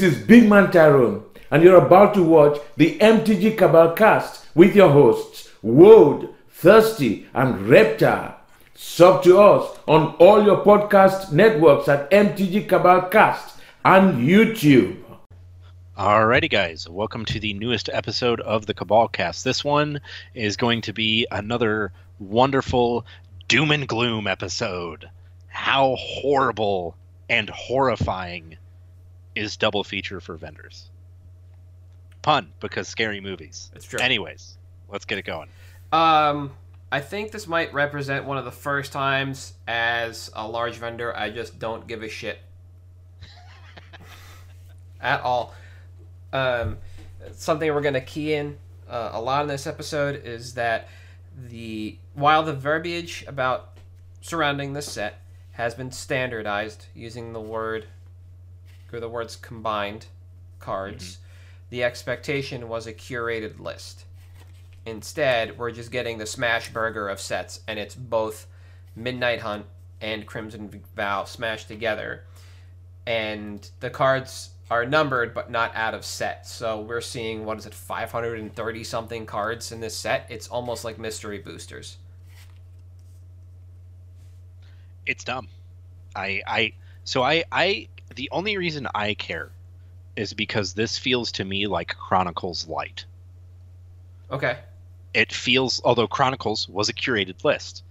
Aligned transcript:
This 0.00 0.14
is 0.14 0.22
Big 0.22 0.48
Man 0.48 0.70
Tyrone, 0.70 1.24
and 1.50 1.62
you're 1.62 1.76
about 1.76 2.14
to 2.14 2.22
watch 2.22 2.58
the 2.78 2.98
MTG 3.00 3.58
Cabal 3.58 3.92
cast 3.92 4.46
with 4.54 4.74
your 4.74 4.88
hosts, 4.88 5.50
Woad, 5.62 6.32
Thirsty, 6.48 7.26
and 7.34 7.66
Reptar. 7.66 8.32
Sub 8.72 9.22
to 9.24 9.38
us 9.38 9.78
on 9.86 10.14
all 10.14 10.42
your 10.42 10.64
podcast 10.64 11.32
networks 11.32 11.86
at 11.86 12.10
MTG 12.10 12.66
Cabal 12.66 13.10
Cast 13.10 13.58
and 13.84 14.26
YouTube. 14.26 14.96
Alrighty, 15.98 16.48
guys, 16.48 16.88
welcome 16.88 17.26
to 17.26 17.38
the 17.38 17.52
newest 17.52 17.90
episode 17.92 18.40
of 18.40 18.64
the 18.64 18.72
Cabal 18.72 19.08
Cast. 19.08 19.44
This 19.44 19.62
one 19.62 20.00
is 20.32 20.56
going 20.56 20.80
to 20.80 20.94
be 20.94 21.26
another 21.30 21.92
wonderful 22.18 23.04
doom 23.48 23.70
and 23.70 23.86
gloom 23.86 24.26
episode. 24.26 25.10
How 25.48 25.94
horrible 25.98 26.96
and 27.28 27.50
horrifying 27.50 28.56
is 29.34 29.56
double 29.56 29.84
feature 29.84 30.20
for 30.20 30.36
vendors? 30.36 30.90
Pun, 32.22 32.52
because 32.60 32.88
scary 32.88 33.20
movies. 33.20 33.70
It's 33.74 33.86
true. 33.86 34.00
Anyways, 34.00 34.58
let's 34.88 35.04
get 35.04 35.18
it 35.18 35.24
going. 35.24 35.48
Um, 35.92 36.52
I 36.92 37.00
think 37.00 37.30
this 37.30 37.46
might 37.46 37.72
represent 37.72 38.24
one 38.24 38.36
of 38.36 38.44
the 38.44 38.52
first 38.52 38.92
times 38.92 39.54
as 39.66 40.30
a 40.34 40.46
large 40.46 40.76
vendor 40.76 41.16
I 41.16 41.30
just 41.30 41.58
don't 41.58 41.86
give 41.86 42.02
a 42.02 42.08
shit 42.08 42.38
at 45.00 45.20
all. 45.22 45.54
Um, 46.32 46.78
something 47.32 47.72
we're 47.72 47.80
gonna 47.80 48.00
key 48.00 48.34
in 48.34 48.58
uh, 48.88 49.10
a 49.12 49.20
lot 49.20 49.42
in 49.42 49.48
this 49.48 49.66
episode 49.66 50.22
is 50.24 50.54
that 50.54 50.88
the 51.48 51.96
while 52.14 52.42
the 52.42 52.52
verbiage 52.52 53.24
about 53.26 53.78
surrounding 54.20 54.72
this 54.72 54.90
set 54.90 55.20
has 55.52 55.74
been 55.74 55.92
standardized 55.92 56.86
using 56.94 57.32
the 57.32 57.40
word 57.40 57.86
or 58.92 59.00
the 59.00 59.08
words 59.08 59.36
combined 59.36 60.06
cards, 60.58 61.04
mm-hmm. 61.04 61.22
the 61.70 61.84
expectation 61.84 62.68
was 62.68 62.86
a 62.86 62.92
curated 62.92 63.60
list. 63.60 64.04
Instead, 64.86 65.58
we're 65.58 65.70
just 65.70 65.90
getting 65.92 66.18
the 66.18 66.26
smash 66.26 66.72
burger 66.72 67.08
of 67.08 67.20
sets, 67.20 67.60
and 67.68 67.78
it's 67.78 67.94
both 67.94 68.46
Midnight 68.96 69.40
Hunt 69.40 69.66
and 70.00 70.26
Crimson 70.26 70.82
Vow 70.96 71.24
smashed 71.24 71.68
together. 71.68 72.24
And 73.06 73.68
the 73.80 73.90
cards 73.90 74.50
are 74.70 74.86
numbered 74.86 75.34
but 75.34 75.50
not 75.50 75.74
out 75.74 75.94
of 75.94 76.04
set. 76.04 76.46
So 76.46 76.80
we're 76.80 77.00
seeing, 77.00 77.44
what 77.44 77.58
is 77.58 77.66
it, 77.66 77.74
530 77.74 78.84
something 78.84 79.26
cards 79.26 79.72
in 79.72 79.80
this 79.80 79.96
set? 79.96 80.26
It's 80.30 80.48
almost 80.48 80.84
like 80.84 80.98
mystery 80.98 81.38
boosters. 81.38 81.98
It's 85.06 85.24
dumb. 85.24 85.48
I 86.14 86.42
I 86.46 86.72
so 87.04 87.22
I 87.22 87.44
I 87.50 87.88
the 88.14 88.28
only 88.32 88.56
reason 88.56 88.88
I 88.94 89.14
care 89.14 89.50
is 90.16 90.32
because 90.34 90.74
this 90.74 90.98
feels 90.98 91.32
to 91.32 91.44
me 91.44 91.66
like 91.66 91.96
Chronicles 91.96 92.66
Light. 92.68 93.04
Okay. 94.30 94.58
it 95.12 95.32
feels 95.32 95.80
although 95.84 96.06
chronicles 96.06 96.68
was 96.68 96.88
a 96.88 96.92
curated 96.92 97.42
list 97.42 97.82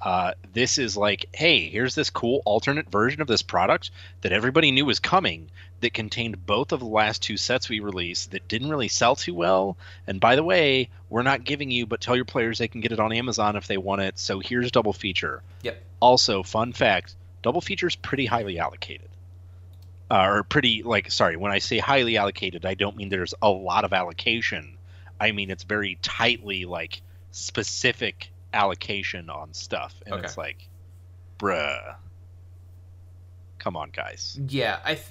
uh, 0.00 0.32
this 0.52 0.78
is 0.78 0.96
like 0.96 1.26
hey 1.34 1.68
here's 1.68 1.96
this 1.96 2.08
cool 2.10 2.40
alternate 2.44 2.88
version 2.88 3.20
of 3.20 3.26
this 3.26 3.42
product 3.42 3.90
that 4.20 4.30
everybody 4.30 4.70
knew 4.70 4.86
was 4.86 5.00
coming 5.00 5.50
that 5.80 5.92
contained 5.92 6.46
both 6.46 6.70
of 6.70 6.78
the 6.78 6.86
last 6.86 7.20
two 7.20 7.36
sets 7.36 7.68
we 7.68 7.80
released 7.80 8.30
that 8.30 8.46
didn't 8.46 8.70
really 8.70 8.86
sell 8.86 9.16
too 9.16 9.34
well 9.34 9.76
and 10.06 10.20
by 10.20 10.36
the 10.36 10.44
way 10.44 10.88
we're 11.10 11.22
not 11.24 11.42
giving 11.42 11.68
you 11.72 11.84
but 11.84 12.00
tell 12.00 12.14
your 12.14 12.24
players 12.24 12.58
they 12.58 12.68
can 12.68 12.80
get 12.80 12.92
it 12.92 13.00
on 13.00 13.12
amazon 13.12 13.56
if 13.56 13.66
they 13.66 13.76
want 13.76 14.00
it 14.00 14.16
so 14.20 14.38
here's 14.38 14.70
double 14.70 14.92
feature 14.92 15.42
Yep. 15.62 15.82
also 15.98 16.44
fun 16.44 16.72
fact 16.72 17.16
double 17.42 17.60
feature 17.60 17.88
is 17.88 17.96
pretty 17.96 18.26
highly 18.26 18.60
allocated 18.60 19.08
uh, 20.10 20.24
or 20.26 20.42
pretty 20.42 20.82
like 20.82 21.10
sorry 21.10 21.36
when 21.36 21.52
i 21.52 21.58
say 21.58 21.78
highly 21.78 22.16
allocated 22.16 22.64
i 22.66 22.74
don't 22.74 22.96
mean 22.96 23.08
there's 23.08 23.34
a 23.42 23.50
lot 23.50 23.84
of 23.84 23.92
allocation 23.92 24.74
I 25.20 25.32
mean 25.32 25.50
it's 25.50 25.64
very 25.64 25.98
tightly 26.00 26.64
like 26.64 27.02
specific 27.32 28.30
allocation 28.54 29.28
on 29.28 29.52
stuff, 29.52 30.00
and 30.06 30.14
Okay. 30.14 30.24
it's 30.24 30.38
like, 30.38 30.68
bruh, 31.40 31.96
come 33.58 33.76
on, 33.76 33.90
guys. 33.90 34.40
Yeah, 34.48 34.78
I. 34.84 34.94
Th- 34.94 35.06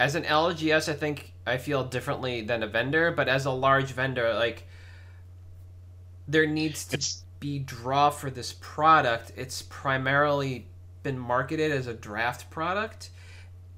as 0.00 0.16
an 0.16 0.24
LGS, 0.24 0.88
I 0.88 0.94
think 0.94 1.32
I 1.46 1.56
feel 1.58 1.84
differently 1.84 2.40
than 2.40 2.64
a 2.64 2.66
vendor, 2.66 3.12
but 3.12 3.28
as 3.28 3.46
a 3.46 3.52
large 3.52 3.92
vendor, 3.92 4.34
like 4.34 4.66
there 6.26 6.46
needs 6.46 6.84
to 6.86 6.96
It's 6.96 7.22
be 7.40 7.58
draw 7.58 8.10
for 8.10 8.30
this 8.30 8.52
product. 8.60 9.32
It's 9.36 9.62
primarily 9.62 10.66
been 11.02 11.18
marketed 11.18 11.70
as 11.70 11.86
a 11.86 11.94
draft 11.94 12.50
product. 12.50 13.10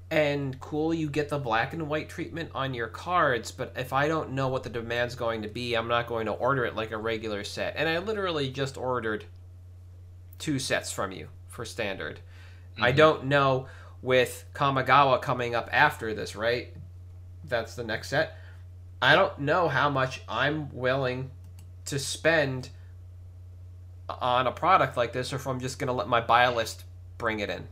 And 0.09 0.57
cool, 0.61 0.93
you 0.93 1.09
get 1.09 1.27
the 1.27 1.37
black 1.37 1.73
and 1.73 1.89
white 1.89 2.07
treatment 2.07 2.51
on 2.55 2.73
your 2.73 2.87
cards, 2.87 3.51
but 3.51 3.73
if 3.75 3.91
I 3.91 4.07
don't 4.07 4.31
know 4.31 4.47
what 4.47 4.63
the 4.63 4.69
demand's 4.69 5.15
going 5.15 5.41
to 5.41 5.49
be, 5.49 5.75
I'm 5.75 5.89
not 5.89 6.07
going 6.07 6.27
to 6.27 6.31
order 6.31 6.63
it 6.65 6.75
like 6.75 6.91
a 6.91 6.97
regular 6.97 7.43
set. 7.43 7.73
And 7.75 7.89
I 7.89 7.97
literally 7.97 8.49
just 8.49 8.77
ordered 8.77 9.25
two 10.39 10.59
sets 10.59 10.91
from 10.91 11.11
you 11.11 11.27
for 11.49 11.65
standard. 11.65 12.21
I 12.79 12.93
Mhm. 12.93 12.95
don't 12.95 13.23
know 13.25 13.67
with 14.01 14.45
Kamigawa 14.53 15.21
coming 15.21 15.55
up 15.55 15.67
after 15.73 16.13
this, 16.13 16.35
right? 16.35 16.73
That's 17.43 17.75
the 17.75 17.83
next 17.83 18.09
set. 18.09 18.37
I 19.01 19.15
don't 19.15 19.39
know 19.39 19.67
how 19.67 19.89
much 19.89 20.21
I'm 20.29 20.73
willing 20.73 21.31
to 21.85 21.99
spend 21.99 22.69
on 24.07 24.47
a 24.47 24.51
product 24.51 24.95
like 24.95 25.11
this, 25.11 25.33
or 25.33 25.35
if 25.35 25.47
I'm 25.47 25.59
just 25.59 25.79
going 25.79 25.87
to 25.87 25.93
let 25.93 26.07
my 26.07 26.21
buy 26.21 26.47
list 26.47 26.85
bring 27.17 27.39
it 27.39 27.49
in. 27.49 27.67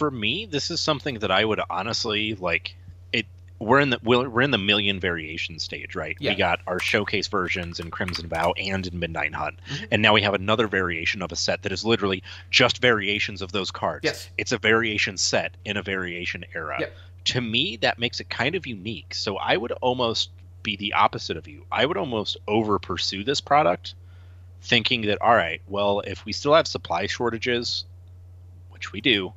For 0.00 0.10
me. 0.10 0.46
This 0.46 0.70
is 0.70 0.80
something 0.80 1.18
that 1.18 1.30
I 1.30 1.44
would 1.44 1.60
honestly 1.68 2.34
like. 2.34 2.74
It 3.12 3.26
we're 3.58 3.80
in 3.80 3.90
the 3.90 3.98
we're 4.02 4.40
in 4.40 4.50
the 4.50 4.56
million 4.56 4.98
variation 4.98 5.58
stage, 5.58 5.94
right? 5.94 6.16
Yeah. 6.18 6.30
We 6.30 6.36
got 6.36 6.60
our 6.66 6.80
showcase 6.80 7.28
versions 7.28 7.78
in 7.78 7.90
Crimson 7.90 8.26
Vow 8.26 8.52
and 8.56 8.86
in 8.86 8.98
Midnight 8.98 9.34
Hunt, 9.34 9.58
Mhm. 9.68 9.88
and 9.92 10.00
now 10.00 10.14
we 10.14 10.22
have 10.22 10.32
another 10.32 10.66
variation 10.68 11.20
of 11.20 11.30
a 11.32 11.36
set 11.36 11.60
that 11.64 11.70
is 11.70 11.84
literally 11.84 12.22
just 12.50 12.80
variations 12.80 13.42
of 13.42 13.52
those 13.52 13.70
cards. 13.70 14.04
Yes. 14.04 14.30
it's 14.38 14.52
a 14.52 14.58
variation 14.58 15.18
set 15.18 15.54
in 15.66 15.76
a 15.76 15.82
variation 15.82 16.46
era. 16.54 16.78
Yep. 16.80 16.96
To 17.26 17.40
me, 17.42 17.76
that 17.82 17.98
makes 17.98 18.20
it 18.20 18.30
kind 18.30 18.54
of 18.54 18.66
unique. 18.66 19.12
So 19.14 19.36
I 19.36 19.58
would 19.58 19.72
almost 19.82 20.30
be 20.62 20.76
the 20.76 20.94
opposite 20.94 21.36
of 21.36 21.46
you. 21.46 21.66
I 21.70 21.84
would 21.84 21.98
almost 21.98 22.38
over 22.48 22.78
pursue 22.78 23.22
this 23.22 23.42
product, 23.42 23.92
thinking 24.62 25.02
that 25.02 25.20
all 25.20 25.34
right, 25.36 25.60
well, 25.68 26.00
if 26.00 26.24
we 26.24 26.32
still 26.32 26.54
have 26.54 26.66
supply 26.66 27.06
shortages, 27.06 27.84
which 28.70 28.92
we 28.92 29.02
do, 29.02 29.34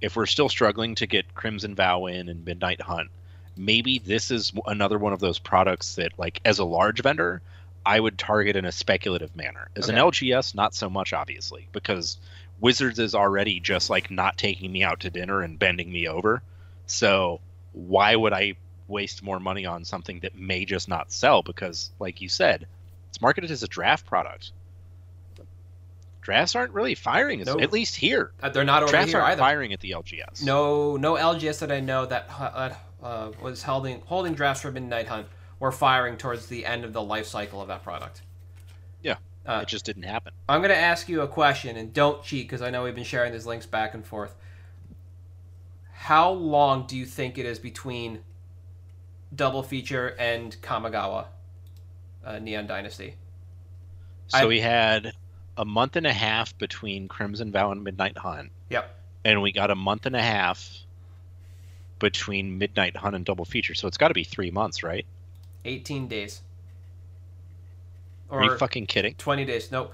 if 0.00 0.16
we're 0.16 0.26
still 0.26 0.48
struggling 0.48 0.94
to 0.96 1.06
get 1.06 1.34
Crimson 1.34 1.74
Vow 1.74 2.06
in 2.06 2.28
and 2.28 2.44
Midnight 2.44 2.80
Hunt, 2.80 3.10
maybe 3.56 3.98
this 3.98 4.30
is 4.30 4.52
another 4.66 4.98
one 4.98 5.12
of 5.12 5.20
those 5.20 5.38
products 5.38 5.96
that, 5.96 6.18
like, 6.18 6.40
as 6.44 6.58
a 6.58 6.64
large 6.64 7.02
vendor, 7.02 7.42
I 7.84 7.98
would 7.98 8.18
target 8.18 8.56
in 8.56 8.64
a 8.64 8.72
speculative 8.72 9.34
manner. 9.34 9.68
As 9.74 9.88
an 9.88 9.96
LGS, 9.96 10.54
not 10.54 10.74
so 10.74 10.90
much, 10.90 11.12
obviously, 11.12 11.66
because 11.72 12.18
Wizards 12.60 12.98
is 12.98 13.14
already 13.14 13.58
just 13.58 13.88
like 13.88 14.10
not 14.10 14.36
taking 14.36 14.70
me 14.70 14.82
out 14.84 15.00
to 15.00 15.10
dinner 15.10 15.42
and 15.42 15.58
bending 15.58 15.90
me 15.90 16.06
over. 16.06 16.42
So 16.86 17.40
why 17.72 18.14
would 18.14 18.32
I 18.32 18.56
waste 18.86 19.22
more 19.22 19.40
money 19.40 19.64
on 19.64 19.84
something 19.84 20.20
that 20.20 20.34
may 20.34 20.64
just 20.66 20.88
not 20.88 21.10
sell? 21.10 21.42
Because, 21.42 21.90
like 21.98 22.20
you 22.20 22.28
said, 22.28 22.66
it's 23.08 23.20
marketed 23.20 23.50
as 23.50 23.62
a 23.62 23.68
draft 23.68 24.06
product. 24.06 24.52
Drafts 26.20 26.54
aren't 26.54 26.72
really 26.72 26.94
firing, 26.94 27.42
Nope. 27.44 27.62
at 27.62 27.72
least 27.72 27.96
here. 27.96 28.32
Uh, 28.42 28.48
they're 28.50 28.64
not 28.64 28.82
over 28.82 28.90
Drafts 28.90 29.14
aren't 29.14 29.26
either. 29.28 29.40
firing 29.40 29.72
at 29.72 29.80
the 29.80 29.92
LGS. 29.92 30.42
No, 30.44 30.96
no 30.96 31.14
LGS 31.14 31.60
that 31.60 31.72
I 31.72 31.80
know 31.80 32.04
that 32.06 32.28
uh, 32.38 32.70
uh, 33.02 33.30
was 33.40 33.62
holding 33.62 34.00
holding 34.06 34.34
drafts 34.34 34.62
for 34.62 34.70
Midnight 34.70 35.08
Hunt 35.08 35.26
were 35.58 35.72
firing 35.72 36.16
towards 36.16 36.46
the 36.46 36.64
end 36.66 36.84
of 36.84 36.92
the 36.92 37.02
life 37.02 37.26
cycle 37.26 37.60
of 37.62 37.68
that 37.68 37.82
product. 37.82 38.22
Yeah, 39.02 39.16
Uh, 39.46 39.60
it 39.62 39.68
just 39.68 39.84
didn't 39.86 40.02
happen. 40.04 40.32
I'm 40.48 40.60
going 40.60 40.70
to 40.70 40.76
ask 40.76 41.08
you 41.08 41.22
a 41.22 41.28
question, 41.28 41.76
and 41.76 41.92
don't 41.92 42.22
cheat 42.22 42.46
because 42.46 42.60
I 42.62 42.70
know 42.70 42.84
we've 42.84 42.94
been 42.94 43.04
sharing 43.04 43.32
these 43.32 43.46
links 43.46 43.66
back 43.66 43.94
and 43.94 44.04
forth. 44.04 44.34
How 45.92 46.30
long 46.30 46.86
do 46.86 46.96
you 46.96 47.04
think 47.06 47.38
it 47.38 47.46
is 47.46 47.58
between 47.58 48.20
Double 49.34 49.62
Feature 49.62 50.14
and 50.18 50.56
Kamigawa 50.62 51.26
uh, 52.24 52.38
Neon 52.38 52.66
Dynasty? 52.66 53.16
So 54.28 54.38
I- 54.38 54.46
we 54.46 54.60
had 54.60 55.12
a 55.60 55.64
month 55.66 55.94
and 55.96 56.06
a 56.06 56.12
half 56.12 56.56
between 56.56 57.06
Crimson 57.06 57.52
Vow 57.52 57.70
and 57.70 57.84
Midnight 57.84 58.16
Hunt, 58.16 58.50
Yep. 58.70 58.94
and 59.26 59.42
we 59.42 59.52
got 59.52 59.70
a 59.70 59.74
month 59.74 60.06
and 60.06 60.16
a 60.16 60.22
half 60.22 60.66
between 61.98 62.56
Midnight 62.56 62.96
Hunt 62.96 63.14
and 63.14 63.26
Double 63.26 63.44
Feature. 63.44 63.74
So 63.74 63.86
it's 63.86 63.98
got 63.98 64.08
to 64.08 64.14
be 64.14 64.24
three 64.24 64.50
months, 64.50 64.82
right? 64.82 65.04
18 65.66 66.08
days. 66.08 66.40
Or 68.30 68.40
Are 68.40 68.44
you 68.44 68.56
fucking 68.56 68.86
kidding? 68.86 69.14
20 69.16 69.44
days. 69.44 69.70
Nope. 69.70 69.92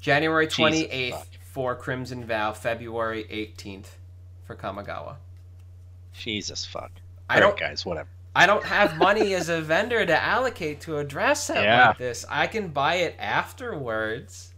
January 0.00 0.46
28th 0.46 1.24
for 1.40 1.74
Crimson 1.74 2.24
Vow, 2.24 2.52
February 2.52 3.24
18th 3.28 3.86
for 4.44 4.54
Kamigawa. 4.54 5.16
Jesus 6.12 6.64
fuck. 6.64 6.92
I 7.28 7.34
All 7.34 7.40
right, 7.40 7.46
don't 7.48 7.58
guys, 7.58 7.84
whatever. 7.84 8.08
I 8.36 8.46
don't 8.46 8.62
have 8.64 8.96
money 8.98 9.34
as 9.34 9.48
a 9.48 9.60
vendor 9.60 10.06
to 10.06 10.22
allocate 10.22 10.82
to 10.82 10.98
a 10.98 11.04
dress 11.04 11.42
set 11.44 11.64
Yeah. 11.64 11.88
like 11.88 11.98
this. 11.98 12.24
I 12.30 12.46
can 12.46 12.68
buy 12.68 12.96
it 12.96 13.16
afterwards, 13.18 14.52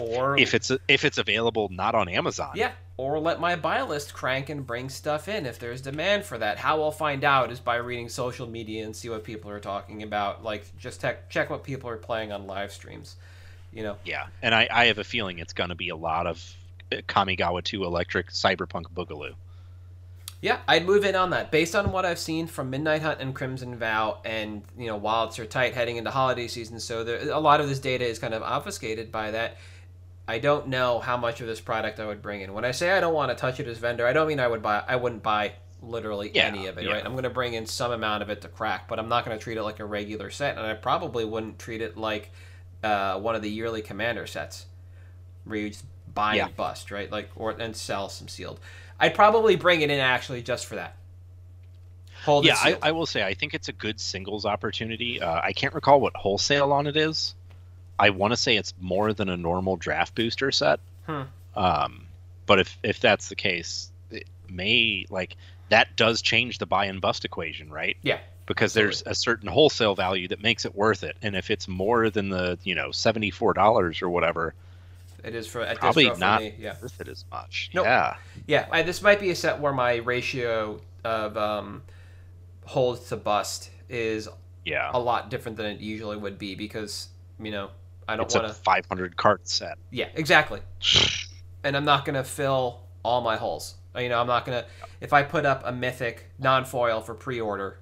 or 0.00 0.38
If 0.38 0.54
it's 0.54 0.70
if 0.88 1.04
it's 1.04 1.18
available 1.18 1.68
not 1.70 1.94
on 1.94 2.08
Amazon. 2.08 2.52
yeah, 2.54 2.72
or 2.96 3.18
let 3.18 3.40
my 3.40 3.56
buy 3.56 3.82
list 3.82 4.12
crank 4.14 4.48
and 4.48 4.66
bring 4.66 4.88
stuff 4.88 5.28
in 5.28 5.46
if 5.46 5.58
there's 5.58 5.80
demand 5.80 6.24
for 6.24 6.38
that. 6.38 6.58
How 6.58 6.82
I'll 6.82 6.90
find 6.90 7.22
out 7.24 7.50
is 7.50 7.60
by 7.60 7.76
reading 7.76 8.08
social 8.08 8.46
media 8.46 8.84
and 8.84 8.94
see 8.96 9.08
what 9.08 9.24
people 9.24 9.50
are 9.50 9.60
talking 9.60 10.02
about. 10.02 10.42
Like 10.42 10.64
just 10.78 11.00
check 11.00 11.28
check 11.30 11.50
what 11.50 11.62
people 11.64 11.88
are 11.90 11.96
playing 11.96 12.32
on 12.32 12.46
live 12.46 12.72
streams. 12.72 13.16
You 13.72 13.84
know. 13.84 13.96
Yeah, 14.04 14.26
and 14.42 14.54
I, 14.54 14.68
I 14.70 14.86
have 14.86 14.98
a 14.98 15.04
feeling 15.04 15.38
it's 15.38 15.52
going 15.52 15.68
to 15.70 15.76
be 15.76 15.90
a 15.90 15.96
lot 15.96 16.26
of 16.26 16.44
uh, 16.90 16.96
Kamigawa 17.08 17.62
2 17.62 17.84
Electric 17.84 18.30
Cyberpunk 18.30 18.86
Boogaloo. 18.92 19.34
Yeah, 20.42 20.58
I'd 20.66 20.86
move 20.86 21.04
in 21.04 21.14
on 21.14 21.30
that. 21.30 21.50
Based 21.50 21.76
on 21.76 21.92
what 21.92 22.06
I've 22.06 22.18
seen 22.18 22.46
from 22.46 22.70
Midnight 22.70 23.02
Hunt 23.02 23.20
and 23.20 23.34
Crimson 23.34 23.76
Vow, 23.76 24.18
and 24.24 24.62
you 24.78 24.86
know, 24.86 24.96
wallets 24.96 25.38
are 25.38 25.44
tight 25.44 25.74
heading 25.74 25.96
into 25.98 26.10
holiday 26.10 26.48
season, 26.48 26.80
so 26.80 27.04
there, 27.04 27.30
a 27.30 27.38
lot 27.38 27.60
of 27.60 27.68
this 27.68 27.78
data 27.78 28.06
is 28.06 28.18
kind 28.18 28.32
of 28.32 28.42
obfuscated 28.42 29.12
by 29.12 29.30
that. 29.32 29.56
I 30.30 30.38
don't 30.38 30.68
know 30.68 31.00
how 31.00 31.16
much 31.16 31.40
of 31.40 31.46
this 31.46 31.60
product 31.60 32.00
I 32.00 32.06
would 32.06 32.22
bring 32.22 32.40
in. 32.40 32.52
When 32.52 32.64
I 32.64 32.70
say 32.70 32.90
I 32.90 33.00
don't 33.00 33.14
want 33.14 33.30
to 33.30 33.34
touch 33.34 33.60
it 33.60 33.66
as 33.66 33.78
vendor, 33.78 34.06
I 34.06 34.12
don't 34.12 34.28
mean 34.28 34.40
I 34.40 34.48
would 34.48 34.62
buy. 34.62 34.82
I 34.86 34.96
wouldn't 34.96 35.22
buy 35.22 35.52
literally 35.82 36.30
Yeah, 36.34 36.44
any 36.46 36.66
of 36.66 36.78
it. 36.78 36.84
yeah. 36.84 36.92
Right? 36.92 37.04
I'm 37.04 37.12
going 37.12 37.24
to 37.24 37.30
bring 37.30 37.54
in 37.54 37.66
some 37.66 37.90
amount 37.90 38.22
of 38.22 38.30
it 38.30 38.40
to 38.42 38.48
crack, 38.48 38.86
but 38.88 38.98
I'm 38.98 39.08
not 39.08 39.24
going 39.24 39.36
to 39.38 39.42
treat 39.42 39.56
it 39.58 39.62
like 39.62 39.80
a 39.80 39.84
regular 39.84 40.30
set, 40.30 40.56
and 40.56 40.66
I 40.66 40.74
probably 40.74 41.24
wouldn't 41.24 41.58
treat 41.58 41.80
it 41.82 41.96
like 41.96 42.30
uh, 42.82 43.18
one 43.18 43.34
of 43.34 43.42
the 43.42 43.50
yearly 43.50 43.82
commander 43.82 44.26
sets, 44.26 44.66
where 45.44 45.58
you 45.58 45.70
just 45.70 45.84
buy 46.14 46.36
Yeah. 46.36 46.46
and 46.46 46.56
bust, 46.56 46.90
right? 46.90 47.10
Like 47.10 47.30
or 47.36 47.50
and 47.50 47.74
sell 47.76 48.08
some 48.08 48.28
sealed. 48.28 48.60
I'd 48.98 49.14
probably 49.14 49.56
bring 49.56 49.80
it 49.80 49.90
in 49.90 50.00
actually 50.00 50.42
just 50.42 50.66
for 50.66 50.76
that. 50.76 50.96
Hold 52.24 52.44
yeah, 52.44 52.56
I. 52.58 52.76
I 52.82 52.92
will 52.92 53.06
say 53.06 53.22
I 53.24 53.32
think 53.34 53.54
it's 53.54 53.68
a 53.68 53.72
good 53.72 53.98
singles 53.98 54.44
opportunity. 54.44 55.20
Uh, 55.22 55.40
I 55.42 55.54
can't 55.54 55.72
recall 55.74 56.00
what 56.00 56.14
wholesale 56.14 56.72
on 56.72 56.86
it 56.86 56.96
is. 56.96 57.34
I 58.00 58.10
want 58.10 58.32
to 58.32 58.36
say 58.36 58.56
it's 58.56 58.72
more 58.80 59.12
than 59.12 59.28
a 59.28 59.36
normal 59.36 59.76
draft 59.76 60.14
booster 60.14 60.50
set. 60.50 60.80
Hmm. 61.06 61.22
Um, 61.54 62.06
but 62.46 62.58
if 62.58 62.78
if 62.82 62.98
that's 63.00 63.28
the 63.28 63.36
case, 63.36 63.90
it 64.10 64.26
may 64.48 65.04
like 65.10 65.36
that 65.68 65.96
does 65.96 66.22
change 66.22 66.58
the 66.58 66.66
buy 66.66 66.86
and 66.86 67.00
bust 67.00 67.24
equation, 67.24 67.70
right? 67.70 67.96
Yeah, 68.02 68.18
Because 68.46 68.72
there's 68.72 69.02
a 69.04 69.14
certain 69.14 69.48
wholesale 69.48 69.94
value 69.94 70.28
that 70.28 70.42
makes 70.42 70.64
it 70.64 70.74
worth 70.74 71.04
it, 71.04 71.16
and 71.22 71.36
if 71.36 71.50
it's 71.50 71.68
more 71.68 72.08
than 72.08 72.30
the 72.30 72.58
you 72.64 72.74
know 72.74 72.90
seventy 72.90 73.30
four 73.30 73.52
dollars 73.52 74.00
or 74.00 74.08
whatever, 74.08 74.54
it 75.22 75.34
is 75.34 75.46
for 75.46 75.60
at 75.60 75.76
probably 75.76 76.10
not 76.16 76.40
me. 76.40 76.54
Yeah. 76.58 76.76
worth 76.80 77.00
it 77.00 77.08
as 77.08 77.24
much. 77.30 77.70
Nope. 77.74 77.84
Yeah, 77.84 78.16
Yeah, 78.46 78.66
I, 78.72 78.82
this 78.82 79.02
might 79.02 79.20
be 79.20 79.30
a 79.30 79.36
set 79.36 79.60
where 79.60 79.72
my 79.72 79.96
ratio 79.96 80.80
of 81.04 81.36
um, 81.36 81.82
hold 82.64 83.04
to 83.08 83.16
bust 83.16 83.70
is 83.88 84.28
yeah. 84.64 84.90
a 84.92 84.98
lot 84.98 85.30
different 85.30 85.58
than 85.58 85.66
it 85.66 85.80
usually 85.80 86.16
would 86.16 86.38
be 86.38 86.54
because 86.54 87.08
you 87.38 87.50
know 87.50 87.70
I 88.10 88.16
don't 88.16 88.32
want 88.32 88.46
a 88.46 88.48
to. 88.48 88.54
five 88.54 88.86
hundred 88.86 89.16
card 89.16 89.40
set. 89.48 89.78
Yeah, 89.90 90.08
exactly. 90.14 90.60
And 91.62 91.76
I'm 91.76 91.84
not 91.84 92.06
gonna 92.06 92.24
fill 92.24 92.80
all 93.02 93.20
my 93.20 93.36
holes. 93.36 93.74
You 93.94 94.08
know, 94.08 94.18
I'm 94.18 94.26
not 94.26 94.46
gonna. 94.46 94.64
If 95.02 95.12
I 95.12 95.22
put 95.22 95.44
up 95.44 95.60
a 95.66 95.70
mythic 95.72 96.24
non-foil 96.38 97.02
for 97.02 97.12
pre-order, 97.14 97.76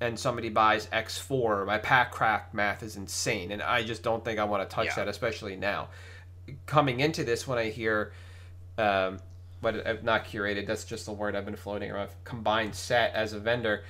and 0.00 0.16
somebody 0.16 0.50
buys 0.50 0.86
X4, 0.88 1.66
my 1.66 1.78
pack 1.78 2.12
crack 2.12 2.54
math 2.54 2.84
is 2.84 2.94
insane, 2.94 3.50
and 3.50 3.60
I 3.60 3.82
just 3.82 4.04
don't 4.04 4.24
think 4.24 4.38
I 4.38 4.44
want 4.44 4.68
to 4.68 4.72
touch 4.72 4.86
Yeah. 4.86 4.94
that, 4.96 5.08
especially 5.08 5.56
now. 5.56 5.88
Coming 6.66 7.00
into 7.00 7.24
this, 7.24 7.48
when 7.48 7.58
I 7.58 7.70
hear, 7.70 8.12
um, 8.78 9.18
but 9.60 9.84
uh, 9.84 9.94
not 10.02 10.26
curated, 10.26 10.66
that's 10.68 10.84
just 10.84 11.06
the 11.06 11.12
word 11.12 11.34
I've 11.34 11.44
been 11.46 11.56
floating 11.56 11.90
around. 11.90 12.10
Combined 12.22 12.74
set 12.76 13.14
as 13.14 13.32
a 13.32 13.40
vendor, 13.40 13.82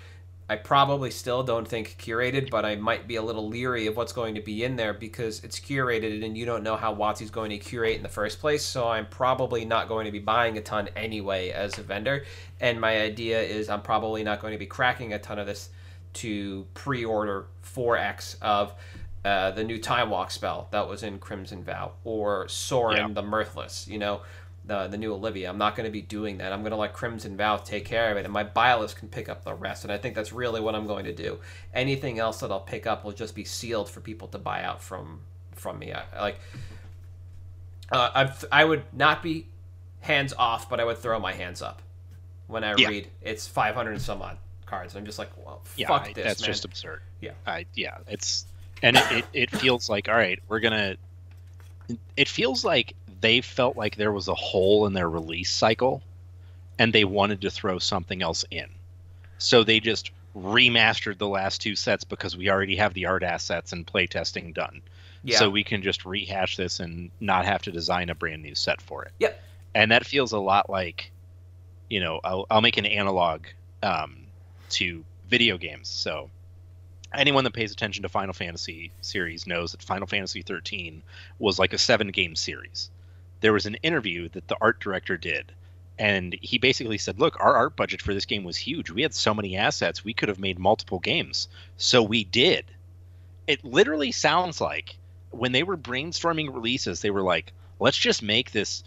I 0.49 0.57
probably 0.57 1.11
still 1.11 1.43
don't 1.43 1.67
think 1.67 1.97
curated, 1.99 2.51
but 2.51 2.67
I 2.67 2.77
might 2.77 3.09
be 3.09 3.17
a 3.17 3.23
little 3.23 3.49
leery 3.49 3.87
of 3.87 3.97
what's 3.97 4.13
going 4.13 4.35
to 4.35 4.43
be 4.43 4.63
in 4.63 4.77
there 4.77 4.93
because 4.93 5.43
it's 5.43 5.59
curated 5.59 6.23
and 6.23 6.37
you 6.37 6.45
don't 6.45 6.63
know 6.63 6.77
how 6.77 6.95
WotC's 6.95 7.31
going 7.31 7.51
to 7.51 7.57
curate 7.59 7.97
in 7.97 8.03
the 8.03 8.11
first 8.11 8.41
place. 8.41 8.63
So 8.63 8.87
I'm 8.87 9.07
probably 9.07 9.65
not 9.65 9.89
going 9.89 10.05
to 10.05 10.13
be 10.13 10.19
buying 10.19 10.59
a 10.59 10.61
ton 10.61 10.89
anyway 10.97 11.49
as 11.49 11.79
a 11.79 11.83
vendor. 11.83 12.25
And 12.61 12.79
my 12.79 13.01
idea 13.01 13.41
is 13.41 13.71
I'm 13.71 13.81
probably 13.81 14.23
not 14.23 14.41
going 14.43 14.53
to 14.53 14.59
be 14.59 14.67
cracking 14.67 15.15
a 15.15 15.19
ton 15.19 15.39
of 15.39 15.47
this 15.47 15.71
to 16.15 16.67
pre-order 16.75 17.47
4x 17.65 18.37
of 18.43 18.75
uh, 19.25 19.51
the 19.53 19.65
new 19.65 19.79
Time 19.81 20.11
Walk 20.11 20.31
spell 20.31 20.69
that 20.73 20.87
was 20.87 21.03
in 21.03 21.19
Crimson 21.19 21.65
Vow 21.65 21.93
or 22.05 22.47
Sorin 22.49 22.97
Yeah. 22.99 23.09
the 23.15 23.23
Mirthless. 23.23 23.89
You 23.89 23.99
know, 23.99 24.21
the 24.67 24.89
the 24.89 24.97
new 24.97 25.13
Olivia. 25.13 25.49
I'm 25.51 25.59
not 25.59 25.77
going 25.77 25.85
to 25.87 25.93
be 25.93 26.03
doing 26.03 26.39
that. 26.39 26.53
I'm 26.53 26.61
going 26.61 26.71
to 26.73 26.77
let 26.77 26.93
Crimson 26.93 27.37
Vow 27.37 27.57
take 27.57 27.85
care 27.85 28.11
of 28.11 28.17
it, 28.17 28.25
and 28.25 28.33
my 28.33 28.45
buy 28.45 28.75
can 28.99 29.09
pick 29.09 29.29
up 29.29 29.45
the 29.45 29.55
rest. 29.55 29.85
And 29.85 29.93
I 29.93 29.99
think 29.99 30.15
that's 30.15 30.33
really 30.33 30.61
what 30.61 30.75
I'm 30.75 30.87
going 30.87 31.05
to 31.05 31.13
do. 31.13 31.39
Anything 31.73 32.19
else 32.19 32.41
that 32.41 32.51
I'll 32.51 32.61
pick 32.61 32.87
up 32.87 33.05
will 33.05 33.13
just 33.13 33.35
be 33.35 33.45
sealed 33.45 33.89
for 33.91 34.01
people 34.01 34.29
to 34.29 34.39
buy 34.39 34.63
out 34.63 34.83
from 34.83 35.21
from 35.53 35.79
me. 35.79 35.93
I, 35.93 36.03
like, 36.21 36.39
uh, 37.93 38.11
I've, 38.15 38.45
I 38.51 38.65
would 38.65 38.83
not 38.93 39.23
be 39.23 39.47
hands 40.01 40.33
off, 40.37 40.69
but 40.69 40.81
I 40.81 40.85
would 40.85 40.99
throw 40.99 41.19
my 41.21 41.33
hands 41.33 41.63
up 41.63 41.81
when 42.47 42.65
I 42.65 42.75
Yeah. 42.77 42.89
read 42.89 43.09
it's 43.23 43.47
500 43.47 43.93
and 43.93 44.03
some 44.03 44.21
odd 44.23 44.39
cards. 44.67 44.97
I'm 44.97 45.05
just 45.07 45.19
like, 45.19 45.31
well, 45.45 45.63
Yeah, 45.77 45.89
fuck 45.89 46.03
I- 46.09 46.13
this, 46.13 46.25
that's 46.25 46.41
man. 46.43 46.47
just 46.47 46.65
absurd. 46.65 47.01
Yeah. 47.21 47.33
I 47.47 47.67
yeah, 47.75 47.99
it's 48.09 48.47
and 48.83 48.97
it, 48.97 49.13
it, 49.13 49.25
it 49.33 49.51
feels 49.51 49.89
like 49.89 50.09
all 50.09 50.15
right, 50.17 50.41
we're 50.49 50.61
gonna. 50.61 50.97
It 52.17 52.29
feels 52.29 52.65
like 52.65 52.95
they 53.25 53.41
felt 53.41 53.75
like 53.75 53.97
there 53.97 54.13
was 54.13 54.29
a 54.29 54.35
hole 54.35 54.85
in 54.85 54.93
their 54.93 55.09
release 55.09 55.51
cycle, 55.51 56.03
and 56.79 56.93
they 56.93 57.05
wanted 57.05 57.41
to 57.41 57.51
throw 57.51 57.79
something 57.79 58.21
else 58.21 58.45
in, 58.51 58.67
so 59.39 59.65
they 59.65 59.81
just 59.81 60.11
remastered 60.37 61.17
the 61.17 61.27
last 61.27 61.63
two 61.63 61.75
sets 61.75 62.05
because 62.05 62.37
we 62.37 62.51
already 62.51 62.77
have 62.77 62.93
the 62.93 63.07
art 63.07 63.23
assets 63.23 63.73
and 63.73 63.87
playtesting 63.87 64.53
done. 64.53 64.83
yeah. 65.23 65.39
So 65.39 65.49
we 65.49 65.65
can 65.65 65.81
just 65.81 66.05
rehash 66.05 66.59
this 66.59 66.81
and 66.81 67.11
not 67.19 67.47
have 67.47 67.63
to 67.63 67.73
design 67.73 68.11
a 68.11 68.15
brand 68.15 68.43
new 68.43 68.55
set 68.55 68.83
for 68.83 69.05
it. 69.05 69.13
Yep. 69.21 69.43
And 69.75 69.91
that 69.91 70.05
feels 70.05 70.33
a 70.33 70.39
lot 70.39 70.69
like, 70.69 71.11
you 71.89 72.01
know, 72.01 72.21
I'll, 72.23 72.47
I'll 72.51 72.61
make 72.61 72.77
an 72.77 72.85
analog 72.85 73.47
um, 73.83 74.27
to 74.71 75.03
video 75.31 75.57
games. 75.57 75.89
So 75.89 76.29
anyone 77.15 77.45
that 77.45 77.55
pays 77.55 77.73
attention 77.73 78.03
to 78.03 78.09
Final 78.09 78.35
Fantasy 78.35 78.91
series 79.01 79.47
knows 79.47 79.73
that 79.73 79.83
Final 79.83 80.07
Fantasy 80.07 80.43
13 80.43 81.03
was 81.39 81.59
like 81.59 81.73
a 81.73 81.79
seven 81.79 82.09
game 82.09 82.37
series. 82.37 82.91
There 83.45 83.53
was 83.53 83.67
an 83.67 83.75
interview 83.83 84.31
that 84.31 84.49
the 84.49 84.57
art 84.59 84.81
director 84.81 85.19
did. 85.19 85.53
And 85.99 86.35
he 86.41 86.57
basically 86.57 86.97
said, 86.97 87.21
Look, 87.21 87.39
our 87.39 87.55
art 87.55 87.77
budget 87.77 88.01
for 88.01 88.15
this 88.15 88.25
game 88.25 88.43
was 88.43 88.57
huge. 88.57 88.91
We 88.91 89.03
had 89.03 89.13
so 89.13 89.35
many 89.35 89.59
assets, 89.59 90.03
we 90.03 90.15
could 90.15 90.31
have 90.31 90.39
made 90.39 90.59
multiple 90.59 90.99
games. 90.99 91.49
So 91.77 92.03
we 92.03 92.25
did. 92.25 92.65
It 93.47 93.63
literally 93.63 94.13
sounds 94.13 94.63
like 94.63 94.97
when 95.31 95.53
they 95.53 95.63
were 95.63 95.77
brainstorming 95.77 96.55
releases, 96.55 97.03
they 97.03 97.11
were 97.11 97.21
like, 97.21 97.53
let's 97.79 97.99
just 97.99 98.23
make 98.23 98.51
this 98.51 98.83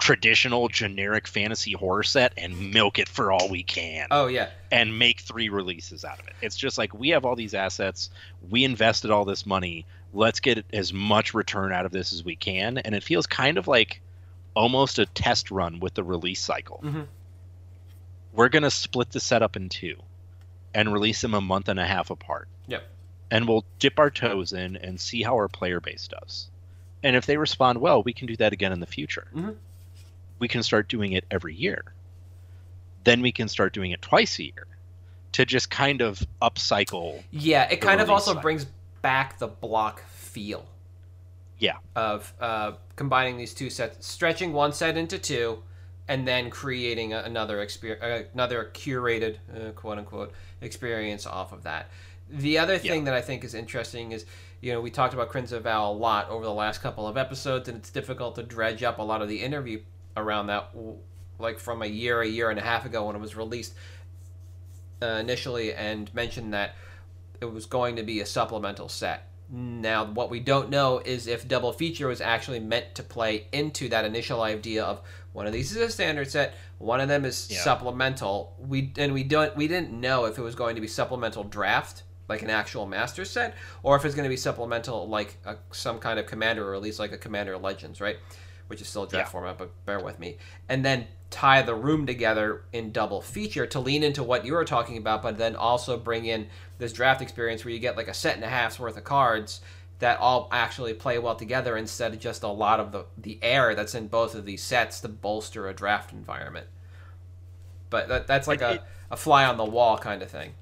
traditional 0.00 0.66
generic 0.66 1.28
fantasy 1.28 1.72
horror 1.72 2.02
set 2.02 2.32
and 2.36 2.72
milk 2.72 2.98
it 2.98 3.08
for 3.08 3.30
all 3.30 3.48
we 3.50 3.62
can 3.62 4.06
oh 4.10 4.28
yeah. 4.28 4.48
and 4.72 4.98
make 4.98 5.20
three 5.20 5.50
releases 5.50 6.04
out 6.04 6.18
of 6.18 6.26
it. 6.26 6.32
It's 6.40 6.56
just 6.56 6.78
like 6.78 6.92
we 6.92 7.10
have 7.10 7.24
all 7.24 7.36
these 7.36 7.54
assets, 7.54 8.10
we 8.48 8.64
invested 8.64 9.12
all 9.12 9.24
this 9.24 9.46
money, 9.46 9.86
let's 10.12 10.40
get 10.40 10.64
as 10.72 10.92
much 10.92 11.34
return 11.34 11.72
out 11.72 11.86
of 11.86 11.92
this 11.92 12.12
as 12.12 12.24
we 12.24 12.34
can 12.36 12.78
and 12.78 12.94
it 12.94 13.02
feels 13.02 13.26
kind 13.26 13.58
of 13.58 13.68
like 13.68 14.00
almost 14.54 14.98
a 14.98 15.06
test 15.06 15.50
run 15.50 15.78
with 15.80 15.94
the 15.94 16.02
release 16.02 16.40
cycle. 16.40 16.80
Mhm. 16.84 17.06
We're 18.32 18.48
going 18.48 18.62
to 18.64 18.70
split 18.70 19.10
the 19.10 19.20
setup 19.20 19.56
in 19.56 19.68
two 19.68 19.96
and 20.74 20.92
release 20.92 21.20
them 21.20 21.34
a 21.34 21.40
month 21.40 21.68
and 21.68 21.78
a 21.80 21.86
half 21.86 22.10
apart. 22.10 22.48
Yep. 22.66 22.82
And 23.30 23.48
we'll 23.48 23.64
dip 23.78 23.98
our 23.98 24.10
toes 24.10 24.52
in 24.52 24.76
and 24.76 25.00
see 25.00 25.22
how 25.22 25.34
our 25.34 25.48
player 25.48 25.80
base 25.80 26.08
does. 26.08 26.48
And 27.02 27.16
if 27.16 27.26
they 27.26 27.36
respond 27.36 27.80
well, 27.80 28.02
we 28.02 28.12
can 28.12 28.26
do 28.26 28.36
that 28.36 28.52
again 28.52 28.72
in 28.72 28.80
the 28.80 28.86
future. 28.86 29.28
Mhm. 29.34 29.56
We 30.38 30.48
can 30.48 30.62
start 30.62 30.88
doing 30.88 31.12
it 31.12 31.24
every 31.30 31.54
year. 31.54 31.92
Then 33.04 33.20
we 33.22 33.32
can 33.32 33.48
start 33.48 33.72
doing 33.72 33.92
it 33.92 34.02
twice 34.02 34.38
a 34.38 34.44
year 34.44 34.66
to 35.32 35.44
just 35.46 35.70
kind 35.70 36.00
of 36.02 36.24
upcycle. 36.42 37.22
Yeah, 37.30 37.68
it 37.70 37.80
kind 37.80 38.00
of 38.00 38.10
also 38.10 38.30
cycle. 38.32 38.42
brings 38.42 38.66
back 39.02 39.38
the 39.38 39.48
block 39.48 40.02
feel. 40.08 40.66
Yeah. 41.58 41.76
Of 41.94 42.32
uh, 42.40 42.72
combining 42.96 43.36
these 43.36 43.52
two 43.52 43.68
sets, 43.68 44.06
stretching 44.06 44.52
one 44.52 44.72
set 44.72 44.96
into 44.96 45.18
two, 45.18 45.62
and 46.08 46.26
then 46.26 46.50
creating 46.50 47.12
another 47.12 47.64
exper- 47.64 48.02
uh, 48.02 48.24
another 48.32 48.70
curated 48.74 49.36
uh, 49.54 49.70
quote 49.72 49.98
unquote 49.98 50.32
experience 50.60 51.26
off 51.26 51.52
of 51.52 51.62
that. 51.62 51.88
The 52.30 52.58
other 52.58 52.78
thing 52.78 53.04
that 53.04 53.14
I 53.14 53.20
think 53.20 53.44
is 53.44 53.54
interesting 53.54 54.12
is, 54.12 54.24
you 54.60 54.72
know, 54.72 54.80
we 54.80 54.90
talked 54.90 55.14
about 55.14 55.28
Crimson 55.28 55.62
Vow 55.62 55.90
a 55.90 55.92
lot 55.92 56.28
over 56.28 56.44
the 56.44 56.52
last 56.52 56.80
couple 56.80 57.06
of 57.06 57.16
episodes, 57.16 57.68
and 57.68 57.76
it's 57.78 57.90
difficult 57.90 58.36
to 58.36 58.42
dredge 58.42 58.82
up 58.82 58.98
a 58.98 59.02
lot 59.02 59.20
of 59.20 59.28
the 59.28 59.42
interview 59.42 59.80
around 60.16 60.46
that, 60.46 60.70
like 61.38 61.58
from 61.58 61.82
a 61.82 61.86
year, 61.86 62.22
a 62.22 62.26
year 62.26 62.50
and 62.50 62.58
a 62.58 62.62
half 62.62 62.86
ago 62.86 63.06
when 63.06 63.16
it 63.16 63.20
was 63.20 63.36
released 63.36 63.74
uh, 65.02 65.06
initially, 65.06 65.74
and 65.74 66.12
mentioned 66.14 66.54
that 66.54 66.76
it 67.40 67.52
was 67.52 67.66
going 67.66 67.96
to 67.96 68.02
be 68.02 68.20
a 68.20 68.26
supplemental 68.26 68.88
set. 68.88 69.26
Now, 69.52 70.04
what 70.04 70.30
we 70.30 70.38
don't 70.38 70.70
know 70.70 71.00
is 71.04 71.26
if 71.26 71.48
Double 71.48 71.72
Feature 71.72 72.06
was 72.06 72.20
actually 72.20 72.60
meant 72.60 72.94
to 72.94 73.02
play 73.02 73.46
into 73.52 73.88
that 73.88 74.04
initial 74.04 74.42
idea 74.42 74.84
of 74.84 75.00
one 75.32 75.46
of 75.46 75.52
these 75.52 75.72
is 75.72 75.76
a 75.78 75.90
standard 75.90 76.30
set, 76.30 76.54
one 76.78 77.00
of 77.00 77.08
them 77.08 77.24
is 77.24 77.48
Yeah. 77.50 77.60
supplemental. 77.60 78.54
We 78.60 78.92
and 78.96 79.12
we 79.12 79.24
don't 79.24 79.56
we 79.56 79.66
didn't 79.66 79.92
know 79.92 80.26
if 80.26 80.38
it 80.38 80.42
was 80.42 80.54
going 80.54 80.76
to 80.76 80.80
be 80.80 80.86
supplemental 80.86 81.42
draft 81.44 82.04
like 82.28 82.42
an 82.42 82.50
actual 82.50 82.86
master 82.86 83.24
set, 83.24 83.56
or 83.82 83.96
if 83.96 84.04
it's 84.04 84.14
going 84.14 84.22
to 84.24 84.28
be 84.30 84.36
supplemental 84.36 85.08
like 85.08 85.36
a, 85.44 85.56
some 85.72 85.98
kind 85.98 86.20
of 86.20 86.26
commander 86.26 86.68
or 86.70 86.76
at 86.76 86.80
least 86.82 87.00
like 87.00 87.10
a 87.10 87.18
Commander 87.18 87.58
Legends, 87.58 88.00
right? 88.00 88.18
Which 88.70 88.80
is 88.80 88.88
still 88.88 89.02
a 89.02 89.08
draft 89.08 89.28
Yeah. 89.28 89.32
format, 89.32 89.58
but 89.58 89.84
bear 89.84 90.00
with 90.00 90.18
me, 90.18 90.38
and 90.68 90.84
then 90.84 91.06
tie 91.28 91.62
the 91.62 91.74
room 91.74 92.06
together 92.06 92.62
in 92.72 92.90
double 92.92 93.20
feature 93.20 93.66
to 93.66 93.78
lean 93.80 94.02
into 94.02 94.22
what 94.22 94.44
you 94.44 94.52
were 94.54 94.64
talking 94.64 94.96
about, 94.96 95.22
but 95.22 95.38
then 95.38 95.54
also 95.54 95.96
bring 95.96 96.24
in 96.26 96.48
this 96.78 96.92
draft 96.92 97.20
experience 97.22 97.64
where 97.64 97.72
you 97.74 97.78
get 97.80 97.96
like 97.96 98.08
a 98.08 98.14
set 98.14 98.34
and 98.36 98.44
a 98.44 98.48
half's 98.48 98.80
worth 98.80 98.96
of 98.96 99.04
cards 99.04 99.60
that 100.00 100.18
all 100.18 100.48
actually 100.50 100.94
play 100.94 101.18
well 101.18 101.36
together 101.36 101.76
instead 101.76 102.12
of 102.14 102.18
just 102.20 102.42
a 102.42 102.48
lot 102.48 102.80
of 102.80 102.90
the, 102.90 103.04
the 103.18 103.38
air 103.42 103.74
that's 103.74 103.94
in 103.94 104.08
both 104.08 104.34
of 104.34 104.46
these 104.46 104.62
sets 104.62 105.00
to 105.00 105.08
bolster 105.08 105.68
a 105.68 105.74
draft 105.74 106.12
environment. 106.12 106.66
But 107.90 108.08
that, 108.08 108.26
that's 108.26 108.48
like 108.48 108.62
It- 108.62 108.80
a, 108.80 108.84
a 109.10 109.16
fly 109.16 109.44
on 109.44 109.56
the 109.56 109.64
wall 109.64 109.98
kind 109.98 110.22
of 110.22 110.30
thing. 110.30 110.54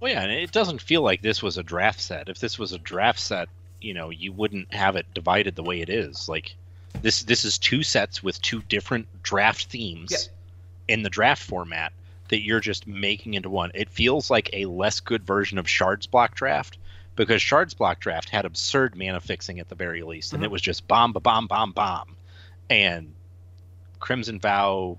Well, 0.00 0.10
yeah, 0.12 0.22
and 0.22 0.32
it 0.32 0.52
doesn't 0.52 0.82
feel 0.82 1.02
like 1.02 1.22
this 1.22 1.42
was 1.42 1.56
a 1.58 1.62
draft 1.62 2.00
set. 2.00 2.28
If 2.28 2.38
this 2.40 2.58
was 2.58 2.72
a 2.72 2.78
draft 2.78 3.20
set, 3.20 3.48
you 3.80 3.94
know, 3.94 4.10
you 4.10 4.32
wouldn't 4.32 4.72
have 4.74 4.96
it 4.96 5.06
divided 5.14 5.54
the 5.56 5.62
way 5.62 5.80
it 5.80 5.88
is. 5.88 6.28
Like 6.28 6.56
this 7.00 7.22
this 7.24 7.44
is 7.44 7.58
two 7.58 7.82
sets 7.82 8.22
with 8.22 8.40
two 8.42 8.62
different 8.62 9.06
draft 9.22 9.66
themes 9.66 10.10
Yeah. 10.10 10.94
in 10.94 11.02
the 11.02 11.10
draft 11.10 11.42
format 11.42 11.92
that 12.28 12.42
you're 12.42 12.60
just 12.60 12.86
making 12.86 13.34
into 13.34 13.50
one. 13.50 13.70
It 13.74 13.88
feels 13.90 14.30
like 14.30 14.50
a 14.52 14.66
less 14.66 15.00
good 15.00 15.24
version 15.24 15.58
of 15.58 15.68
Shards 15.68 16.06
Block 16.06 16.34
Draft 16.34 16.78
because 17.16 17.42
Shards 17.42 17.74
Block 17.74 18.00
Draft 18.00 18.30
had 18.30 18.44
absurd 18.44 18.96
mana 18.96 19.20
fixing 19.20 19.60
at 19.60 19.68
the 19.68 19.74
very 19.74 20.02
least, 20.02 20.32
and 20.32 20.42
Mhm. 20.42 20.46
it 20.46 20.50
was 20.50 20.62
just 20.62 20.86
bomb, 20.88 21.12
bomb, 21.12 21.46
bomb, 21.46 21.72
bomb, 21.72 22.16
and 22.70 23.14
Crimson 24.00 24.40
Vow 24.40 24.98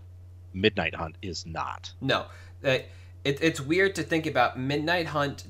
Midnight 0.53 0.93
Hunt 0.93 1.15
is 1.23 1.45
not. 1.45 1.91
No, 2.01 2.25
uh, 2.63 2.77
it, 3.23 3.39
it's 3.41 3.59
weird 3.59 3.95
to 3.95 4.03
think 4.03 4.27
about. 4.27 4.59
Midnight 4.59 5.07
Hunt 5.07 5.43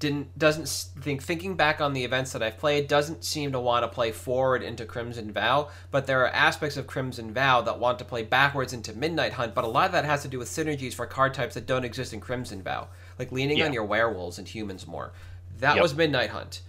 didn't 0.00 0.36
doesn't 0.38 0.66
think 1.02 1.22
thinking 1.22 1.54
back 1.54 1.80
on 1.80 1.92
the 1.92 2.04
events 2.04 2.32
that 2.32 2.42
I've 2.42 2.58
played 2.58 2.88
doesn't 2.88 3.22
seem 3.22 3.52
to 3.52 3.60
want 3.60 3.84
to 3.84 3.88
play 3.88 4.10
forward 4.10 4.62
into 4.62 4.84
Crimson 4.84 5.30
Vow, 5.30 5.68
but 5.92 6.06
there 6.06 6.22
are 6.24 6.28
aspects 6.30 6.76
of 6.76 6.86
Crimson 6.88 7.32
Vow 7.32 7.60
that 7.60 7.78
want 7.78 7.98
to 8.00 8.04
play 8.04 8.22
backwards 8.24 8.72
into 8.72 8.92
Midnight 8.94 9.34
Hunt. 9.34 9.54
But 9.54 9.64
a 9.64 9.68
lot 9.68 9.86
of 9.86 9.92
that 9.92 10.04
has 10.06 10.22
to 10.22 10.28
do 10.28 10.38
with 10.40 10.48
synergies 10.48 10.94
for 10.94 11.06
card 11.06 11.34
types 11.34 11.54
that 11.54 11.66
don't 11.66 11.84
exist 11.84 12.12
in 12.12 12.20
Crimson 12.20 12.62
Vow, 12.62 12.88
like 13.18 13.30
leaning 13.30 13.58
Yeah. 13.58 13.66
on 13.66 13.72
your 13.72 13.84
werewolves 13.84 14.38
and 14.38 14.48
humans 14.48 14.86
more. 14.86 15.12
That 15.58 15.74
Yep. 15.76 15.82
was 15.82 15.94
Midnight 15.94 16.30
Hunt. 16.30 16.62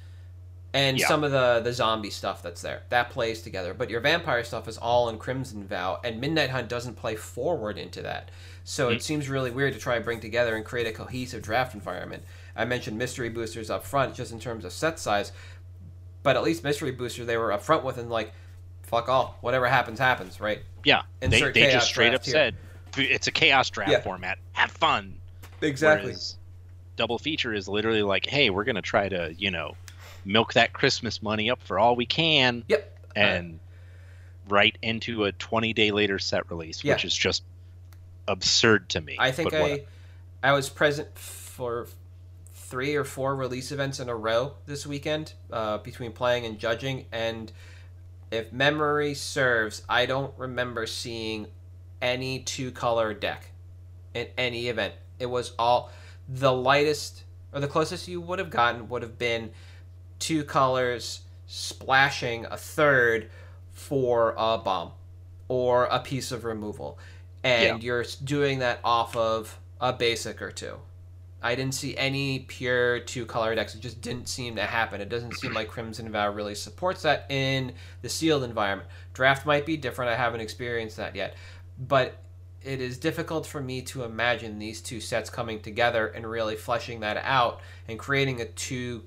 And 0.73 0.99
some 1.01 1.25
of 1.25 1.31
the 1.31 1.59
the 1.61 1.73
zombie 1.73 2.09
stuff 2.09 2.41
that's 2.41 2.61
there 2.61 2.83
that 2.89 3.09
plays 3.09 3.41
together, 3.41 3.73
but 3.73 3.89
your 3.89 3.99
vampire 3.99 4.43
stuff 4.43 4.67
is 4.69 4.77
all 4.77 5.09
in 5.09 5.17
Crimson 5.17 5.65
Vow, 5.67 5.99
and 6.03 6.21
Midnight 6.21 6.49
Hunt 6.49 6.69
doesn't 6.69 6.95
play 6.95 7.15
forward 7.15 7.77
into 7.77 8.01
that. 8.03 8.29
So 8.63 8.87
Hmm. 8.87 8.95
it 8.95 9.03
seems 9.03 9.27
really 9.27 9.51
weird 9.51 9.73
to 9.73 9.79
try 9.79 9.95
and 9.95 10.05
bring 10.05 10.21
together 10.21 10.55
and 10.55 10.63
create 10.63 10.87
a 10.87 10.93
cohesive 10.93 11.41
draft 11.41 11.73
environment. 11.73 12.23
I 12.55 12.65
mentioned 12.65 12.97
mystery 12.97 13.29
boosters 13.29 13.69
up 13.69 13.85
front, 13.85 14.15
just 14.15 14.31
in 14.31 14.39
terms 14.39 14.65
of 14.65 14.71
set 14.73 14.99
size, 14.99 15.31
but 16.23 16.35
at 16.35 16.43
least 16.43 16.63
mystery 16.63 16.91
booster 16.91 17.25
they 17.25 17.37
were 17.37 17.51
up 17.51 17.61
front 17.61 17.83
with 17.83 17.97
and 17.97 18.09
like, 18.09 18.33
fuck 18.83 19.07
all, 19.09 19.37
whatever 19.41 19.67
happens 19.67 19.99
happens, 19.99 20.39
right? 20.39 20.59
Yeah, 20.83 21.03
they, 21.19 21.27
Insert 21.27 21.53
they 21.53 21.61
chaos 21.61 21.73
just 21.73 21.87
straight 21.87 22.13
up 22.13 22.23
here. 22.25 22.33
said 22.33 22.55
it's 22.97 23.27
a 23.27 23.31
chaos 23.31 23.69
draft 23.69 23.91
Yeah. 23.91 24.01
format. 24.01 24.37
Have 24.53 24.71
fun. 24.71 25.15
Exactly. 25.61 26.07
Whereas 26.11 26.37
double 26.97 27.17
feature 27.19 27.53
is 27.53 27.67
literally 27.69 28.03
like, 28.03 28.25
hey, 28.25 28.49
we're 28.49 28.65
gonna 28.65 28.81
try 28.81 29.07
to 29.09 29.33
you 29.37 29.49
know 29.51 29.75
milk 30.25 30.53
that 30.53 30.73
Christmas 30.73 31.21
money 31.23 31.49
up 31.49 31.61
for 31.63 31.79
all 31.79 31.95
we 31.95 32.05
can, 32.05 32.63
Yep. 32.67 32.99
and 33.15 33.59
right 34.49 34.77
into 34.81 35.23
a 35.23 35.31
20 35.31 35.71
day 35.73 35.91
later 35.91 36.19
set 36.19 36.49
release, 36.51 36.83
Yeah. 36.83 36.93
which 36.93 37.05
is 37.05 37.15
just 37.15 37.43
absurd 38.27 38.89
to 38.89 39.01
me. 39.01 39.15
I 39.17 39.31
think 39.31 39.53
I 39.53 39.83
I 40.43 40.51
was 40.53 40.69
present 40.69 41.17
for 41.17 41.87
three 42.71 42.95
or 42.95 43.03
four 43.03 43.35
release 43.35 43.71
events 43.71 43.99
in 43.99 44.09
a 44.09 44.15
row 44.15 44.53
this 44.65 44.87
weekend 44.87 45.33
uh, 45.51 45.77
between 45.77 46.11
playing 46.11 46.45
and 46.45 46.57
judging, 46.57 47.05
and 47.11 47.51
if 48.31 48.51
memory 48.51 49.13
serves, 49.13 49.83
I 49.87 50.07
don't 50.07 50.33
remember 50.37 50.87
seeing 50.87 51.47
any 52.01 52.39
two 52.39 52.71
color 52.71 53.13
deck 53.13 53.51
in 54.13 54.27
any 54.37 54.69
event. 54.69 54.95
It 55.19 55.27
was 55.27 55.51
all 55.59 55.91
the 56.27 56.51
lightest 56.51 57.23
or 57.53 57.59
the 57.59 57.67
closest 57.67 58.07
you 58.07 58.21
would 58.21 58.39
have 58.39 58.49
gotten 58.49 58.87
would 58.89 59.01
have 59.01 59.19
been 59.19 59.51
two 60.17 60.43
colors 60.43 61.21
splashing 61.45 62.45
a 62.45 62.57
third 62.57 63.29
for 63.73 64.33
a 64.37 64.57
bomb 64.57 64.91
or 65.49 65.85
a 65.85 65.99
piece 65.99 66.31
of 66.31 66.45
removal 66.45 66.97
and 67.43 67.83
you're 67.83 68.05
doing 68.23 68.59
that 68.59 68.79
off 68.83 69.15
of 69.15 69.59
a 69.79 69.91
basic 69.91 70.41
or 70.41 70.51
two. 70.51 70.77
I 71.43 71.55
didn't 71.55 71.73
see 71.73 71.97
any 71.97 72.39
pure 72.39 72.99
two 72.99 73.25
color 73.25 73.55
decks. 73.55 73.73
It 73.73 73.81
just 73.81 74.01
didn't 74.01 74.27
seem 74.27 74.55
to 74.57 74.63
happen. 74.63 75.01
It 75.01 75.09
doesn't 75.09 75.37
seem 75.37 75.53
like 75.53 75.67
Crimson 75.67 76.11
Vow 76.11 76.31
really 76.31 76.55
supports 76.55 77.01
that 77.01 77.25
in 77.29 77.73
the 78.01 78.09
sealed 78.09 78.43
environment. 78.43 78.89
Draft 79.13 79.45
might 79.45 79.65
be 79.65 79.77
different. 79.77 80.11
I 80.11 80.15
haven't 80.15 80.41
experienced 80.41 80.97
that 80.97 81.15
yet. 81.15 81.35
But 81.79 82.17
it 82.63 82.79
is 82.79 82.97
difficult 82.97 83.47
for 83.47 83.59
me 83.59 83.81
to 83.81 84.03
imagine 84.03 84.59
these 84.59 84.81
two 84.81 84.99
sets 85.01 85.29
coming 85.29 85.61
together 85.61 86.07
and 86.07 86.29
really 86.29 86.55
fleshing 86.55 86.99
that 86.99 87.17
out 87.17 87.61
and 87.87 87.97
creating 87.97 88.39
a 88.39 88.45
two 88.45 89.03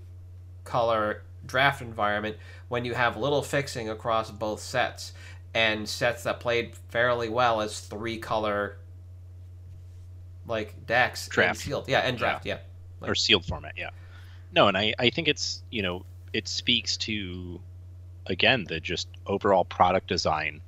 color 0.65 1.23
draft 1.47 1.83
environment 1.83 2.37
when 2.69 2.85
you 2.85 2.95
have 2.95 3.17
little 3.17 3.43
fixing 3.43 3.89
across 3.89 4.31
both 4.31 4.61
sets 4.61 5.13
and 5.55 5.89
sets 5.89 6.25
that 6.25 6.41
played 6.41 6.75
fairly 6.89 7.29
well 7.29 7.61
as 7.61 7.81
three 7.81 8.19
color 8.19 8.77
like 10.47 10.75
and 10.89 11.31
Draft. 11.31 11.61
sealed. 11.61 11.89
Yeah, 11.89 12.01
and 12.01 12.19
draft, 12.19 12.47
yeah. 12.47 12.59
or 13.03 13.15
sealed 13.15 13.45
format, 13.45 13.75
yeah. 13.77 13.91
No, 14.53 14.69
and 14.69 14.77
I, 14.77 14.95
I 14.99 15.11
think 15.11 15.29
it's 15.29 15.63
you 15.71 15.83
know 15.83 16.05
it 16.33 16.49
speaks 16.49 16.97
to 16.99 17.61
again 18.27 18.65
the 18.69 18.81
just 18.81 19.09
overall 19.27 19.65
product 19.65 20.09
design 20.09 20.61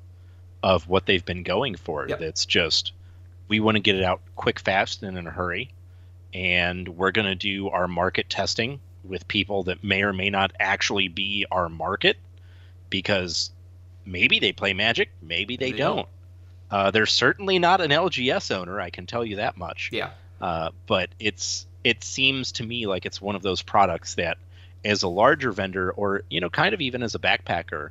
of 0.62 0.88
what 0.88 1.06
they've 1.06 1.24
been 1.24 1.42
going 1.42 1.76
for. 1.76 2.08
Yep. 2.08 2.18
That's 2.18 2.46
just 2.46 2.92
we 3.48 3.60
want 3.60 3.76
to 3.76 3.80
get 3.80 3.94
it 3.96 4.02
out 4.02 4.20
quick, 4.34 4.58
fast, 4.58 5.02
and 5.02 5.16
in 5.16 5.26
a 5.26 5.30
hurry, 5.30 5.70
and 6.34 6.88
we're 6.88 7.12
going 7.12 7.26
to 7.28 7.34
do 7.36 7.68
our 7.68 7.86
market 7.86 8.28
testing 8.28 8.80
with 9.04 9.28
people 9.28 9.62
that 9.64 9.84
may 9.84 10.02
or 10.02 10.12
may 10.12 10.30
not 10.30 10.52
actually 10.58 11.06
be 11.08 11.46
our 11.50 11.68
market 11.68 12.16
because 12.90 13.50
maybe 14.04 14.38
they 14.40 14.52
play 14.52 14.72
Magic, 14.72 15.10
maybe 15.22 15.56
they 15.56 15.70
They 15.70 15.78
don't. 15.78 15.96
don't. 15.96 16.08
Uh, 16.70 16.90
they're 16.90 17.06
certainly 17.06 17.58
not 17.58 17.80
an 17.80 17.90
LGS 17.90 18.50
owner, 18.54 18.80
I 18.80 18.90
can 18.90 19.06
tell 19.06 19.24
you 19.24 19.36
that 19.36 19.56
much 19.56 19.90
Yeah. 19.92 20.10
uh, 20.40 20.70
but 20.86 21.10
it's 21.20 21.66
it 21.84 22.02
seems 22.02 22.52
to 22.52 22.64
me 22.64 22.86
like 22.86 23.06
it's 23.06 23.20
one 23.20 23.36
of 23.36 23.42
those 23.42 23.62
products 23.62 24.14
that 24.16 24.38
as 24.84 25.02
a 25.04 25.08
larger 25.08 25.52
vendor 25.52 25.90
or 25.92 26.22
you 26.28 26.40
know 26.40 26.50
kind 26.50 26.74
of 26.74 26.80
even 26.80 27.02
as 27.02 27.14
a 27.14 27.18
backpacker 27.20 27.90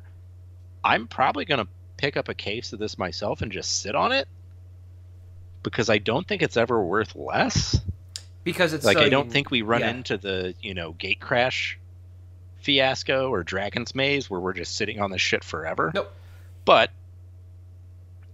i'm 0.84 1.06
probably 1.08 1.44
going 1.46 1.58
to 1.64 1.68
pick 1.96 2.16
up 2.16 2.28
a 2.28 2.34
case 2.34 2.72
of 2.74 2.78
this 2.78 2.96
myself 2.98 3.40
and 3.42 3.50
just 3.52 3.80
sit 3.80 3.94
on 3.94 4.12
it 4.12 4.28
because 5.62 5.88
i 5.90 5.96
don't 5.98 6.28
think 6.28 6.42
it's 6.42 6.56
ever 6.58 6.80
worth 6.82 7.16
less 7.16 7.80
Because 8.44 8.72
it's 8.74 8.84
like 8.84 8.98
so 8.98 9.04
i 9.04 9.08
don't 9.08 9.26
un- 9.26 9.30
think 9.30 9.50
we 9.50 9.62
run 9.62 9.80
yeah. 9.80 9.90
into 9.90 10.16
the 10.18 10.54
you 10.60 10.74
know 10.74 10.92
Gatecrash 10.92 11.76
fiasco 12.60 13.30
or 13.30 13.42
dragon's 13.42 13.94
maze 13.94 14.28
where 14.30 14.40
we're 14.40 14.52
just 14.52 14.76
sitting 14.76 15.00
on 15.00 15.10
this 15.10 15.20
shit 15.20 15.44
forever 15.44 15.92
Nope. 15.94 16.12
but 16.64 16.90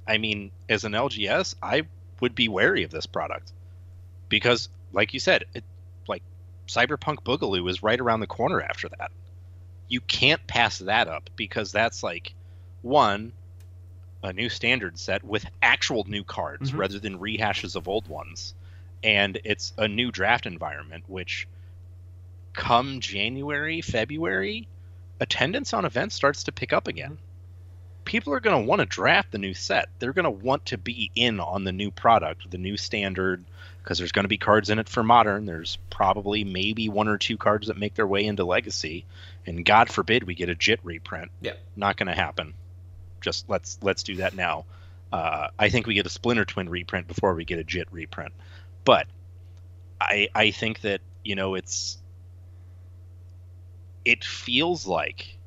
i 0.06 0.18
mean 0.18 0.50
as 0.68 0.84
an 0.84 0.92
lgs 0.92 1.54
i 1.62 1.82
would 2.20 2.34
be 2.34 2.48
wary 2.48 2.84
of 2.84 2.90
this 2.90 3.06
product. 3.06 3.52
Because 4.28 4.68
like 4.92 5.12
you 5.12 5.20
said 5.20 5.44
it 5.54 5.64
like 6.08 6.22
cyberpunk 6.68 7.16
boogaloo 7.24 7.68
is 7.68 7.82
right 7.82 8.00
around 8.00 8.20
the 8.20 8.26
corner 8.26 8.62
after 8.62 8.88
that. 8.88 9.10
You 9.88 10.00
can't 10.00 10.44
pass 10.46 10.78
that 10.78 11.08
up 11.08 11.28
because 11.36 11.72
that's 11.72 12.02
like 12.02 12.32
one 12.82 13.32
a 14.22 14.32
new 14.32 14.48
standard 14.48 14.98
set 14.98 15.24
with 15.24 15.44
actual 15.60 16.04
new 16.04 16.22
cards 16.22 16.70
Mhm. 16.70 16.78
rather 16.78 16.98
than 16.98 17.18
rehashes 17.18 17.74
of 17.76 17.88
old 17.88 18.06
ones. 18.08 18.54
And 19.02 19.40
it's 19.44 19.72
a 19.76 19.88
new 19.88 20.12
draft 20.12 20.46
environment 20.46 21.04
which 21.08 21.48
come 22.54 23.00
january 23.00 23.80
february 23.80 24.68
attendance 25.20 25.72
on 25.72 25.84
events 25.84 26.14
starts 26.14 26.44
to 26.44 26.52
pick 26.52 26.72
up 26.72 26.86
again 26.86 27.18
people 28.04 28.32
are 28.34 28.40
going 28.40 28.62
to 28.62 28.68
want 28.68 28.80
to 28.80 28.86
draft 28.86 29.32
the 29.32 29.38
new 29.38 29.54
set. 29.54 29.88
They're 29.98 30.12
going 30.12 30.24
to 30.24 30.30
want 30.30 30.66
to 30.66 30.78
be 30.78 31.10
in 31.14 31.40
on 31.40 31.64
the 31.64 31.72
new 31.72 31.90
product 31.90 32.50
the 32.50 32.58
new 32.58 32.76
standard 32.76 33.44
because 33.82 33.98
there's 33.98 34.12
going 34.12 34.24
to 34.24 34.28
be 34.28 34.38
cards 34.38 34.70
in 34.70 34.78
it 34.78 34.88
for 34.88 35.02
modern. 35.02 35.46
There's 35.46 35.78
probably 35.90 36.44
maybe 36.44 36.88
one 36.88 37.08
or 37.08 37.18
two 37.18 37.36
cards 37.36 37.66
that 37.66 37.76
make 37.76 37.94
their 37.94 38.06
way 38.06 38.24
into 38.24 38.44
legacy 38.44 39.04
and 39.46 39.64
god 39.64 39.90
forbid 39.90 40.24
we 40.24 40.34
get 40.34 40.48
a 40.48 40.54
jit 40.54 40.80
reprint. 40.82 41.30
Yeah. 41.40 41.54
not 41.76 41.96
going 41.96 42.08
to 42.08 42.14
happen. 42.14 42.54
Just 43.20 43.48
let's 43.48 43.78
let's 43.82 44.02
do 44.02 44.16
that 44.16 44.34
now. 44.34 44.64
Uh, 45.12 45.48
i 45.58 45.68
think 45.68 45.86
we 45.86 45.94
get 45.94 46.06
a 46.06 46.10
splinter 46.10 46.44
twin 46.44 46.70
reprint 46.70 47.06
before 47.06 47.34
we 47.34 47.44
get 47.44 47.58
a 47.58 47.64
jit 47.64 47.88
reprint. 47.90 48.32
But 48.84 49.06
i 50.00 50.28
i 50.34 50.50
think 50.50 50.80
that 50.80 51.00
you 51.24 51.34
know 51.34 51.54
it's 51.54 51.98
it 54.04 54.24
feels 54.24 54.86
like 54.86 55.38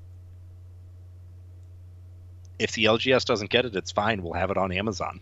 if 2.59 2.71
the 2.74 2.85
lgs 2.85 3.25
doesn't 3.25 3.50
get 3.50 3.65
it 3.65 3.75
it's 3.75 3.91
fine 3.91 4.21
we'll 4.24 4.33
have 4.33 4.50
it 4.51 4.57
on 4.57 4.71
amazon 4.71 5.19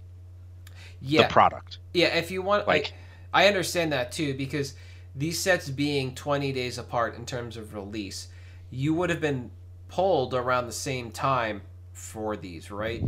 yeah. 1.02 1.24
the 1.24 1.28
product 1.34 1.80
Yeah, 1.94 2.16
if 2.18 2.32
you 2.32 2.42
want, 2.42 2.66
like, 2.68 2.84
Like- 2.84 2.94
I 3.34 3.48
understand 3.48 3.92
that 3.92 4.12
too 4.12 4.34
because 4.36 4.74
these 5.16 5.38
sets 5.40 5.70
being 5.70 6.16
20 6.16 6.54
days 6.54 6.78
apart 6.78 7.16
in 7.18 7.26
terms 7.26 7.58
of 7.58 7.74
release, 7.74 8.30
you 8.72 8.94
would 8.94 9.10
have 9.10 9.20
been 9.20 9.52
pulled 9.90 10.34
around 10.34 10.66
the 10.68 10.72
same 10.72 11.12
time 11.12 11.62
for 11.92 12.38
these, 12.38 12.72
right? 12.72 13.02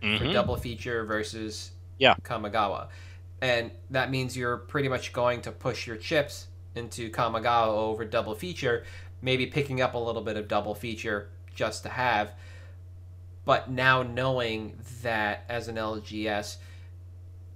For 0.00 0.06
Mhm. 0.06 0.32
double 0.32 0.56
feature 0.56 1.04
versus 1.04 1.70
Yeah. 1.98 2.14
Kamigawa. 2.22 2.88
And 3.40 3.70
that 3.90 4.10
means 4.10 4.36
you're 4.36 4.56
pretty 4.58 4.88
much 4.88 5.12
going 5.12 5.40
to 5.42 5.50
push 5.52 5.86
your 5.86 5.96
chips 5.96 6.48
into 6.74 7.10
Kamigawa 7.10 7.68
over 7.68 8.04
double 8.04 8.34
feature, 8.34 8.84
maybe 9.22 9.46
picking 9.46 9.80
up 9.80 9.94
a 9.94 9.98
little 9.98 10.22
bit 10.22 10.36
of 10.36 10.46
double 10.46 10.74
feature 10.74 11.30
just 11.54 11.82
to 11.84 11.88
have. 11.88 12.32
But 13.48 13.70
now 13.70 14.02
knowing 14.02 14.78
that 15.00 15.44
as 15.48 15.68
an 15.68 15.76
LGS, 15.76 16.58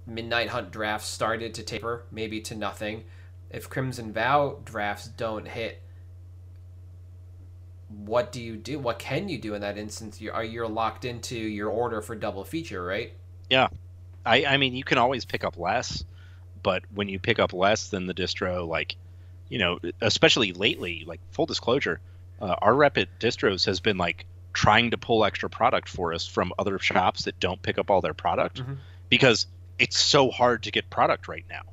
Midnight 0.07 0.49
Hunt 0.49 0.71
drafts 0.71 1.07
started 1.07 1.53
to 1.53 1.61
taper, 1.61 2.05
maybe 2.09 2.41
to 2.41 2.55
nothing. 2.55 3.03
If 3.51 3.69
Crimson 3.69 4.11
Vow 4.11 4.57
drafts 4.65 5.07
don't 5.07 5.47
hit, 5.47 5.83
what 7.89 8.31
do 8.31 8.41
you 8.41 8.57
do? 8.57 8.79
What 8.79 8.97
can 8.97 9.29
you 9.29 9.37
do 9.37 9.53
in 9.53 9.61
that 9.61 9.77
instance? 9.77 10.19
You 10.19 10.31
are 10.31 10.43
you're 10.43 10.67
locked 10.67 11.05
into 11.05 11.37
your 11.37 11.69
order 11.69 12.01
for 12.01 12.15
double 12.15 12.43
feature, 12.43 12.83
right? 12.83 13.13
Yeah, 13.51 13.67
I, 14.25 14.45
I 14.45 14.57
mean, 14.57 14.75
you 14.75 14.83
can 14.83 14.97
always 14.97 15.25
pick 15.25 15.43
up 15.43 15.59
less, 15.59 16.03
but 16.63 16.81
when 16.91 17.07
you 17.07 17.19
pick 17.19 17.37
up 17.37 17.53
less 17.53 17.89
than 17.89 18.07
the 18.07 18.15
distro, 18.15 18.67
like, 18.67 18.95
you 19.47 19.59
know, 19.59 19.77
especially 20.01 20.53
lately, 20.53 21.03
like 21.05 21.19
full 21.29 21.45
disclosure, 21.45 21.99
uh, 22.41 22.55
our 22.63 22.73
rep 22.73 22.97
at 22.97 23.19
distros 23.19 23.67
has 23.67 23.79
been 23.79 23.99
like 23.99 24.25
trying 24.53 24.91
to 24.91 24.97
pull 24.97 25.25
extra 25.25 25.49
product 25.49 25.89
for 25.89 26.13
us 26.13 26.25
from 26.27 26.53
other 26.59 26.79
shops 26.79 27.25
that 27.25 27.39
don't 27.39 27.61
pick 27.61 27.77
up 27.77 27.89
all 27.89 28.01
their 28.01 28.13
product 28.13 28.61
Mhm. 28.61 28.77
because 29.09 29.47
it's 29.79 29.97
so 29.99 30.29
hard 30.29 30.63
to 30.63 30.71
get 30.71 30.89
product 30.89 31.27
right 31.27 31.45
now. 31.49 31.63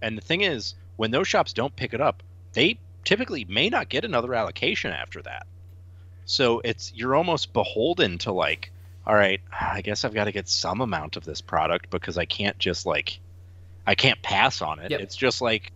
And 0.00 0.16
the 0.16 0.22
thing 0.22 0.42
is, 0.42 0.74
when 0.96 1.10
those 1.10 1.26
shops 1.28 1.52
don't 1.52 1.74
pick 1.74 1.92
it 1.94 2.00
up, 2.00 2.22
they 2.52 2.78
typically 3.04 3.44
may 3.44 3.68
not 3.68 3.88
get 3.88 4.04
another 4.04 4.34
allocation 4.34 4.92
after 4.92 5.20
that. 5.22 5.46
So 6.24 6.60
it's 6.64 6.92
you're 6.94 7.14
almost 7.16 7.52
beholden 7.52 8.18
to 8.18 8.32
like 8.32 8.70
all 9.06 9.14
right, 9.14 9.40
I 9.58 9.80
guess 9.80 10.04
I've 10.04 10.12
got 10.12 10.24
to 10.24 10.32
get 10.32 10.50
some 10.50 10.82
amount 10.82 11.16
of 11.16 11.24
this 11.24 11.40
product 11.40 11.88
because 11.88 12.18
I 12.18 12.26
can't 12.26 12.58
just 12.58 12.84
like 12.84 13.18
I 13.86 13.94
can't 13.94 14.20
pass 14.20 14.60
on 14.60 14.80
it. 14.80 14.90
Yep. 14.90 15.00
It's 15.00 15.16
just 15.16 15.40
like 15.40 15.72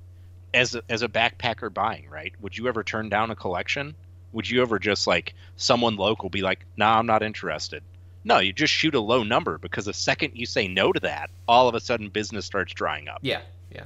as 0.53 0.75
a, 0.75 0.83
as 0.91 1.01
a 1.01 1.09
backpacker 1.09 1.73
buying, 1.73 2.11
right? 2.11 2.35
Would 2.43 2.59
you 2.59 2.69
ever 2.69 2.85
turn 2.85 3.09
down 3.09 3.31
a 3.31 3.35
collection? 3.35 3.95
Would 4.33 4.49
you 4.49 4.63
ever 4.63 4.79
just 4.79 5.07
like 5.07 5.35
someone 5.57 5.97
local 5.97 6.31
be 6.31 6.43
like, 6.43 6.65
"Nah, 6.77 6.99
I'm 6.99 7.07
not 7.07 7.23
interested." 7.23 7.83
No, 8.25 8.39
you 8.39 8.53
just 8.53 8.73
shoot 8.73 8.95
a 8.95 9.01
low 9.01 9.25
number 9.25 9.59
because 9.59 9.87
the 9.87 9.93
second 9.93 10.33
you 10.35 10.47
say 10.47 10.69
no 10.69 10.93
to 10.93 11.01
that, 11.01 11.31
all 11.49 11.69
of 11.69 11.75
a 11.75 11.81
sudden 11.81 12.09
business 12.09 12.47
starts 12.47 12.73
drying 12.73 13.09
up. 13.09 13.19
Yeah, 13.23 13.43
yeah. 13.71 13.85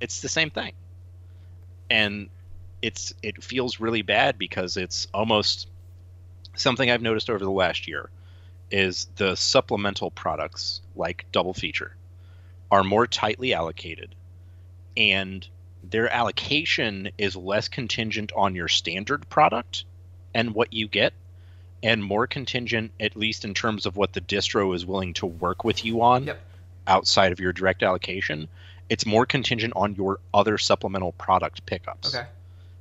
It's 0.00 0.20
the 0.20 0.28
same 0.28 0.50
thing. 0.50 0.72
And 1.90 2.28
it's 2.80 3.12
it 3.22 3.42
feels 3.42 3.80
really 3.80 4.02
bad 4.02 4.38
because 4.38 4.76
it's 4.76 5.06
almost 5.12 5.68
something 6.54 6.90
I've 6.90 7.02
noticed 7.02 7.30
over 7.30 7.44
the 7.44 7.50
last 7.50 7.88
year 7.88 8.10
is 8.70 9.06
the 9.16 9.36
supplemental 9.36 10.10
products 10.10 10.80
like 10.96 11.26
double 11.32 11.54
feature 11.54 11.94
are 12.70 12.82
more 12.82 13.06
tightly 13.06 13.52
allocated 13.52 14.14
and 14.96 15.46
their 15.82 16.08
allocation 16.12 17.10
is 17.18 17.34
less 17.36 17.68
contingent 17.68 18.32
on 18.36 18.54
your 18.54 18.68
standard 18.68 19.28
product 19.28 19.84
and 20.34 20.54
what 20.54 20.72
you 20.72 20.88
get 20.88 21.12
and 21.82 22.02
more 22.02 22.26
contingent 22.26 22.92
at 23.00 23.16
least 23.16 23.44
in 23.44 23.52
terms 23.54 23.86
of 23.86 23.96
what 23.96 24.12
the 24.12 24.20
distro 24.20 24.74
is 24.74 24.86
willing 24.86 25.12
to 25.14 25.26
work 25.26 25.64
with 25.64 25.84
you 25.84 26.00
on 26.02 26.24
Yep. 26.24 26.40
outside 26.86 27.32
of 27.32 27.40
your 27.40 27.52
direct 27.52 27.82
allocation 27.82 28.48
it's 28.88 29.06
more 29.06 29.26
contingent 29.26 29.72
on 29.74 29.94
your 29.94 30.20
other 30.32 30.58
supplemental 30.58 31.12
product 31.12 31.64
pickups 31.66 32.14
Okay. 32.14 32.26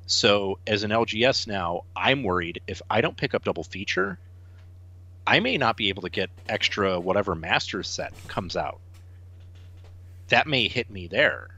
so 0.05 0.59
as 0.67 0.83
an 0.83 0.91
LGS 0.91 1.47
now, 1.47 1.83
I'm 1.95 2.23
worried 2.23 2.61
if 2.67 2.81
I 2.89 3.01
don't 3.01 3.15
pick 3.17 3.33
up 3.33 3.43
double 3.45 3.63
feature, 3.63 4.17
I 5.25 5.39
may 5.39 5.57
not 5.57 5.77
be 5.77 5.89
able 5.89 6.01
to 6.01 6.09
get 6.09 6.29
extra 6.49 6.99
whatever 6.99 7.33
master 7.35 7.81
set 7.83 8.11
comes 8.27 8.55
out. 8.57 8.79
That 10.29 10.47
may 10.47 10.67
hit 10.67 10.89
me 10.89 11.07
there 11.07 11.49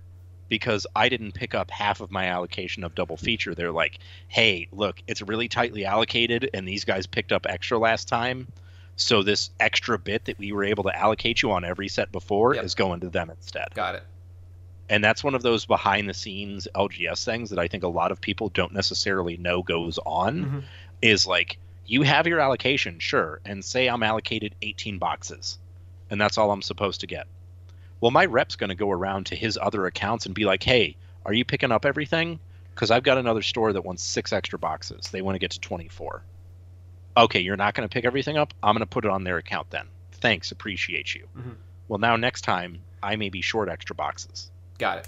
because 0.50 0.86
I 0.96 1.10
didn't 1.10 1.34
pick 1.34 1.56
up 1.56 1.72
half 1.72 2.02
of 2.02 2.12
my 2.12 2.28
allocation 2.28 2.84
of 2.84 2.96
double 2.96 3.18
feature. 3.18 3.56
They're 3.56 3.72
like, 3.72 4.00
"Hey, 4.28 4.68
look, 4.72 5.02
it's 5.08 5.22
really 5.22 5.48
tightly 5.48 5.86
allocated 5.86 6.50
and 6.54 6.68
these 6.68 6.86
guys 6.86 7.08
picked 7.08 7.32
up 7.32 7.46
extra 7.50 7.78
last 7.78 8.08
time." 8.08 8.48
So 8.96 9.24
this 9.24 9.50
extra 9.60 9.98
bit 9.98 10.26
that 10.26 10.38
we 10.38 10.52
were 10.52 10.64
able 10.64 10.84
to 10.84 10.96
allocate 10.96 11.42
you 11.42 11.52
on 11.52 11.66
every 11.66 11.88
set 11.88 12.12
before 12.12 12.54
Yep. 12.56 12.64
is 12.64 12.76
going 12.76 13.00
to 13.00 13.10
them 13.10 13.30
instead 13.32 13.70
Got 13.74 13.96
it. 13.96 14.04
and 14.90 15.04
that's 15.04 15.24
one 15.24 15.34
of 15.34 15.42
those 15.42 15.66
behind 15.66 16.08
the 16.08 16.14
scenes 16.14 16.68
LGS 16.76 17.24
things 17.26 17.50
that 17.50 17.58
I 17.58 17.68
think 17.68 17.84
a 17.84 17.88
lot 17.88 18.12
of 18.12 18.22
people 18.22 18.50
don't 18.50 18.74
necessarily 18.74 19.38
know 19.38 19.64
goes 19.64 19.98
on 20.06 20.46
Mhm. 20.46 20.64
is 21.02 21.26
like 21.26 21.58
you 21.88 22.04
have 22.04 22.28
your 22.28 22.40
allocation 22.40 23.00
sure 23.00 23.42
and 23.46 23.66
say 23.66 23.88
I'm 23.88 24.04
allocated 24.04 24.56
18 24.62 25.00
boxes 25.00 25.58
and 26.12 26.22
that's 26.22 26.38
all 26.38 26.52
I'm 26.52 26.62
supposed 26.62 27.00
to 27.02 27.08
get 27.08 27.26
well 28.04 28.12
my 28.12 28.26
rep's 28.26 28.58
going 28.58 28.68
to 28.68 28.76
go 28.76 28.92
around 28.92 29.26
to 29.28 29.34
his 29.36 29.58
other 29.62 29.86
accounts 29.86 30.26
and 30.26 30.36
be 30.36 30.44
like 30.44 30.62
hey 30.62 30.98
are 31.26 31.32
you 31.32 31.46
picking 31.46 31.72
up 31.72 31.86
everything 31.86 32.38
cuz 32.76 32.92
I've 32.92 33.04
got 33.04 33.18
another 33.18 33.42
store 33.42 33.72
that 33.72 33.86
wants 33.86 34.04
6 34.04 34.34
extra 34.34 34.60
boxes 34.60 35.10
they 35.10 35.22
want 35.22 35.36
to 35.36 35.40
get 35.40 35.52
to 35.52 35.60
24 35.62 36.22
okay 37.16 37.40
you're 37.40 37.56
not 37.56 37.76
going 37.76 37.88
to 37.88 37.94
pick 37.94 38.04
everything 38.04 38.36
up 38.38 38.54
I'm 38.62 38.76
going 38.76 38.82
to 38.82 38.86
put 38.86 39.06
it 39.06 39.12
on 39.12 39.24
their 39.24 39.38
account 39.38 39.70
then 39.70 39.88
thanks 40.12 40.52
appreciate 40.52 41.16
you 41.16 41.28
Mhm. 41.38 41.56
well 41.88 42.00
now 42.00 42.18
next 42.18 42.42
time 42.42 42.82
I 43.02 43.16
may 43.16 43.30
be 43.30 43.42
short 43.42 43.70
extra 43.70 43.96
boxes 43.96 44.52
Got 44.80 44.98
it. 44.98 45.08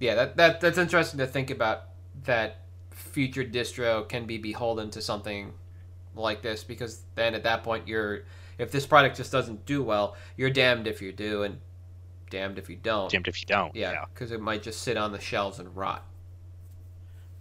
Yeah, 0.00 0.14
that, 0.14 0.36
that 0.36 0.60
that's 0.60 0.78
interesting 0.78 1.18
to 1.18 1.26
think 1.26 1.50
about. 1.50 1.84
That 2.24 2.60
future 2.90 3.44
distro 3.44 4.08
can 4.08 4.26
be 4.26 4.38
beholden 4.38 4.90
to 4.92 5.02
something 5.02 5.52
like 6.14 6.40
this 6.42 6.64
because 6.64 7.02
then 7.14 7.34
at 7.34 7.42
that 7.44 7.62
point 7.62 7.86
you're 7.86 8.22
if 8.58 8.70
this 8.72 8.86
product 8.86 9.16
just 9.16 9.32
doesn't 9.32 9.64
do 9.66 9.82
well, 9.82 10.16
you're 10.36 10.50
damned 10.50 10.86
if 10.86 11.00
you 11.00 11.12
do 11.12 11.42
and 11.44 11.58
damned 12.30 12.58
if 12.58 12.68
you 12.68 12.76
don't. 12.76 13.10
damned 13.10 13.28
if 13.28 13.40
you 13.40 13.46
don't 13.46 13.74
Yeah, 13.74 14.04
because 14.12 14.32
it 14.32 14.40
might 14.40 14.62
just 14.62 14.82
sit 14.82 14.96
on 14.96 15.12
the 15.12 15.20
shelves 15.20 15.58
and 15.58 15.74
rot. 15.76 16.04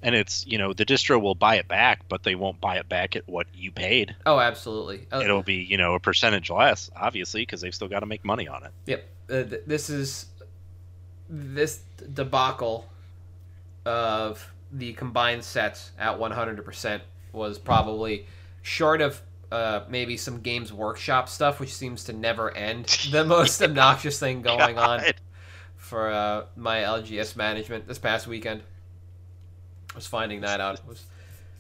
and 0.02 0.14
it's 0.16 0.46
you 0.48 0.58
know 0.58 0.72
the 0.74 0.86
distro 0.86 1.20
will 1.20 1.36
buy 1.36 1.56
it 1.56 1.68
back 1.68 2.02
but 2.08 2.24
they 2.24 2.36
won't 2.36 2.62
buy 2.62 2.78
it 2.78 2.88
back 2.88 3.16
at 3.16 3.28
what 3.28 3.48
you 3.54 3.72
paid 3.72 4.16
Oh, 4.26 4.40
absolutely. 4.40 5.08
Uh, 5.12 5.22
it'll 5.24 5.42
be 5.44 5.56
you 5.56 5.76
know 5.78 5.96
a 5.96 6.00
percentage 6.00 6.50
less 6.52 6.90
obviously 6.96 7.42
because 7.42 7.62
they've 7.62 7.74
still 7.76 7.88
got 7.88 8.00
to 8.02 8.06
make 8.06 8.24
money 8.24 8.48
on 8.48 8.64
it 8.64 8.72
Yep. 8.86 9.10
Uh, 9.30 9.44
th- 9.44 9.62
this 9.66 9.90
is 9.90 10.28
this 11.30 11.82
debacle 12.14 12.88
of 13.86 14.54
the 14.72 14.94
combined 14.94 15.44
sets 15.44 15.92
at 15.98 16.18
100% 16.18 17.02
was 17.34 17.58
probably 17.60 18.26
short 18.62 19.02
of 19.02 19.22
uh, 19.52 19.82
maybe 19.90 20.18
some 20.18 20.42
games 20.42 20.74
workshop 20.74 21.30
stuff, 21.30 21.60
which 21.60 21.74
seems 21.74 22.04
to 22.06 22.14
never 22.14 22.52
end. 22.56 22.86
The 23.12 23.24
most 23.26 23.62
obnoxious 23.62 24.20
thing 24.20 24.42
going 24.42 24.78
on 24.78 25.02
for 25.78 26.10
uh, 26.12 26.46
my 26.56 26.80
LGS 26.80 27.36
management 27.36 27.88
this 27.88 27.98
past 28.00 28.28
weekend. 28.28 28.62
I 29.94 29.96
was 29.96 30.08
finding 30.08 30.42
that 30.42 30.60
out. 30.60 30.76
It 30.76 30.82
was 30.88 31.06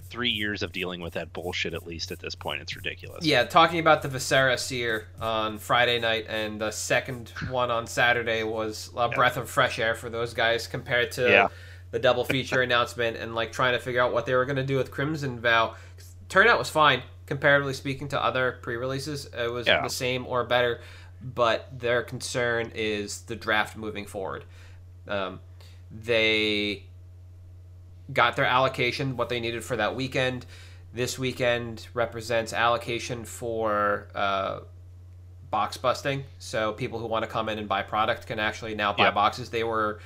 three 0.09 0.29
years 0.29 0.63
of 0.63 0.71
dealing 0.71 1.01
with 1.01 1.13
that 1.15 1.33
bullshit 1.33 1.73
at 1.73 1.85
least 1.85 2.11
at 2.13 2.19
this 2.19 2.33
point 2.33 2.61
it's 2.61 2.77
ridiculous 2.77 3.25
Yeah, 3.25 3.43
talking 3.43 3.79
about 3.79 4.01
the 4.01 4.07
Viscera 4.07 4.57
Seer 4.57 5.07
on 5.19 5.57
Friday 5.57 5.99
night 5.99 6.27
and 6.29 6.61
the 6.61 6.71
second 6.71 7.33
one 7.49 7.69
on 7.71 7.87
Saturday 7.87 8.43
was 8.43 8.89
a 8.95 9.09
breath 9.09 9.35
of 9.35 9.49
fresh 9.49 9.79
air 9.79 9.95
for 9.95 10.09
those 10.09 10.33
guys 10.33 10.65
compared 10.65 11.11
to 11.11 11.29
Yeah. 11.29 11.47
the 11.91 11.99
double 11.99 12.23
feature 12.23 12.61
announcement 12.61 13.17
and 13.17 13.35
like 13.35 13.51
trying 13.51 13.73
to 13.73 13.79
figure 13.79 13.99
out 14.01 14.13
what 14.13 14.25
they 14.25 14.33
were 14.33 14.45
going 14.45 14.55
to 14.55 14.63
do 14.63 14.77
with 14.77 14.91
Crimson 14.91 15.41
Vow. 15.41 15.75
Turnout 16.29 16.57
was 16.57 16.69
fine, 16.69 17.03
comparatively 17.27 17.73
speaking 17.73 18.07
to 18.07 18.23
other 18.23 18.57
pre-releases. 18.63 19.25
It 19.25 19.51
was 19.51 19.67
Yeah. 19.67 19.83
the 19.83 19.89
same 19.89 20.25
or 20.25 20.43
better, 20.45 20.79
but 21.21 21.67
their 21.77 22.01
concern 22.01 22.71
is 22.73 23.21
the 23.23 23.35
draft 23.35 23.77
moving 23.77 24.05
forward. 24.07 24.45
Um, 25.07 25.39
they 25.91 26.83
got 28.11 28.35
their 28.35 28.45
allocation, 28.45 29.17
what 29.17 29.29
they 29.29 29.39
needed 29.39 29.63
for 29.63 29.75
that 29.75 29.95
weekend. 29.95 30.45
This 30.93 31.19
weekend 31.19 31.87
represents 31.93 32.53
allocation 32.53 33.25
for 33.25 34.07
uh, 34.15 34.61
box 35.51 35.77
busting. 35.77 36.23
So 36.39 36.71
people 36.73 36.99
who 36.99 37.07
want 37.07 37.23
to 37.23 37.29
come 37.29 37.49
in 37.49 37.59
and 37.59 37.67
buy 37.67 37.81
product 37.83 38.25
can 38.25 38.39
actually 38.39 38.75
now 38.75 38.93
buy 38.93 39.05
Yeah. 39.05 39.11
boxes. 39.11 39.49
They 39.49 39.63
were 39.65 39.99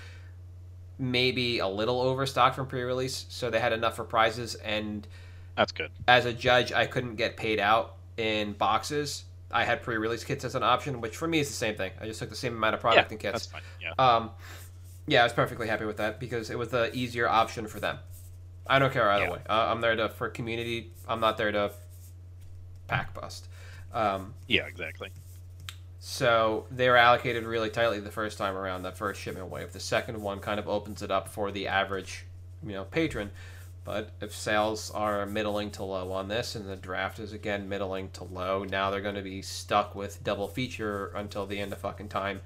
maybe 0.97 1.59
a 1.59 1.67
little 1.67 2.01
overstocked 2.01 2.55
from 2.55 2.67
pre-release, 2.67 3.25
so 3.29 3.49
they 3.49 3.59
had 3.59 3.73
enough 3.73 3.95
for 3.95 4.03
prizes. 4.03 4.55
And 4.55 5.07
that's 5.61 5.71
good 5.71 5.91
as 6.07 6.25
a 6.25 6.33
judge, 6.33 6.71
I 6.73 6.85
couldn't 6.87 7.15
get 7.15 7.37
paid 7.37 7.59
out 7.59 7.95
in 8.17 8.53
boxes. 8.53 9.25
I 9.51 9.63
had 9.65 9.83
pre-release 9.83 10.23
kits 10.23 10.43
as 10.45 10.55
an 10.55 10.63
option, 10.63 11.01
which 11.01 11.17
for 11.17 11.27
me 11.27 11.39
is 11.39 11.47
the 11.49 11.53
same 11.53 11.75
thing. 11.75 11.91
I 12.01 12.05
just 12.05 12.19
took 12.19 12.29
the 12.29 12.35
same 12.35 12.55
amount 12.55 12.73
of 12.73 12.81
product 12.81 13.11
yeah 13.11 13.13
and 13.13 13.19
kits. 13.19 13.47
that's 13.47 13.47
fine 13.47 13.61
yeah 13.81 13.93
Um, 13.99 14.31
yeah, 15.07 15.21
I 15.21 15.23
was 15.23 15.33
perfectly 15.33 15.67
happy 15.67 15.85
with 15.85 15.97
that 15.97 16.19
because 16.19 16.49
it 16.49 16.57
was 16.57 16.69
the 16.69 16.93
easier 16.95 17.27
option 17.27 17.67
for 17.67 17.79
them. 17.79 17.99
I 18.65 18.79
don't 18.79 18.93
care 18.93 19.09
either 19.11 19.25
Yeah. 19.25 19.31
way. 19.33 19.39
Uh, 19.49 19.67
I'm 19.69 19.81
there 19.81 19.95
to 19.95 20.09
for 20.09 20.29
community. 20.29 20.91
I'm 21.07 21.19
not 21.19 21.37
there 21.37 21.51
to 21.51 21.71
pack 22.87 23.13
bust. 23.13 23.47
Um, 23.93 24.33
yeah 24.47 24.65
exactly 24.67 25.09
so 25.99 26.65
they 26.71 26.89
were 26.89 26.97
allocated 26.97 27.43
really 27.43 27.69
tightly 27.69 27.99
the 27.99 28.09
first 28.11 28.37
time 28.39 28.55
around, 28.57 28.81
that 28.83 28.97
first 28.97 29.21
shipment 29.21 29.49
wave. 29.49 29.71
The 29.71 29.79
second 29.79 30.19
one 30.19 30.39
kind 30.39 30.59
of 30.59 30.67
opens 30.67 31.03
it 31.03 31.11
up 31.11 31.27
for 31.27 31.51
the 31.51 31.67
average, 31.67 32.25
you 32.65 32.71
know, 32.73 32.85
patron. 32.85 33.29
But 33.83 34.11
if 34.21 34.35
sales 34.35 34.91
are 34.91 35.25
middling 35.25 35.71
to 35.71 35.83
low 35.83 36.11
on 36.11 36.27
this, 36.27 36.55
and 36.55 36.69
the 36.69 36.75
draft 36.75 37.17
is 37.19 37.33
again 37.33 37.67
middling 37.67 38.09
to 38.11 38.23
low, 38.23 38.63
now 38.63 38.91
they're 38.91 39.01
going 39.01 39.15
to 39.15 39.23
be 39.23 39.41
stuck 39.41 39.95
with 39.95 40.23
double 40.23 40.47
feature 40.47 41.07
until 41.15 41.47
the 41.47 41.59
end 41.59 41.73
of 41.73 41.79
fucking 41.79 42.09
time. 42.09 42.41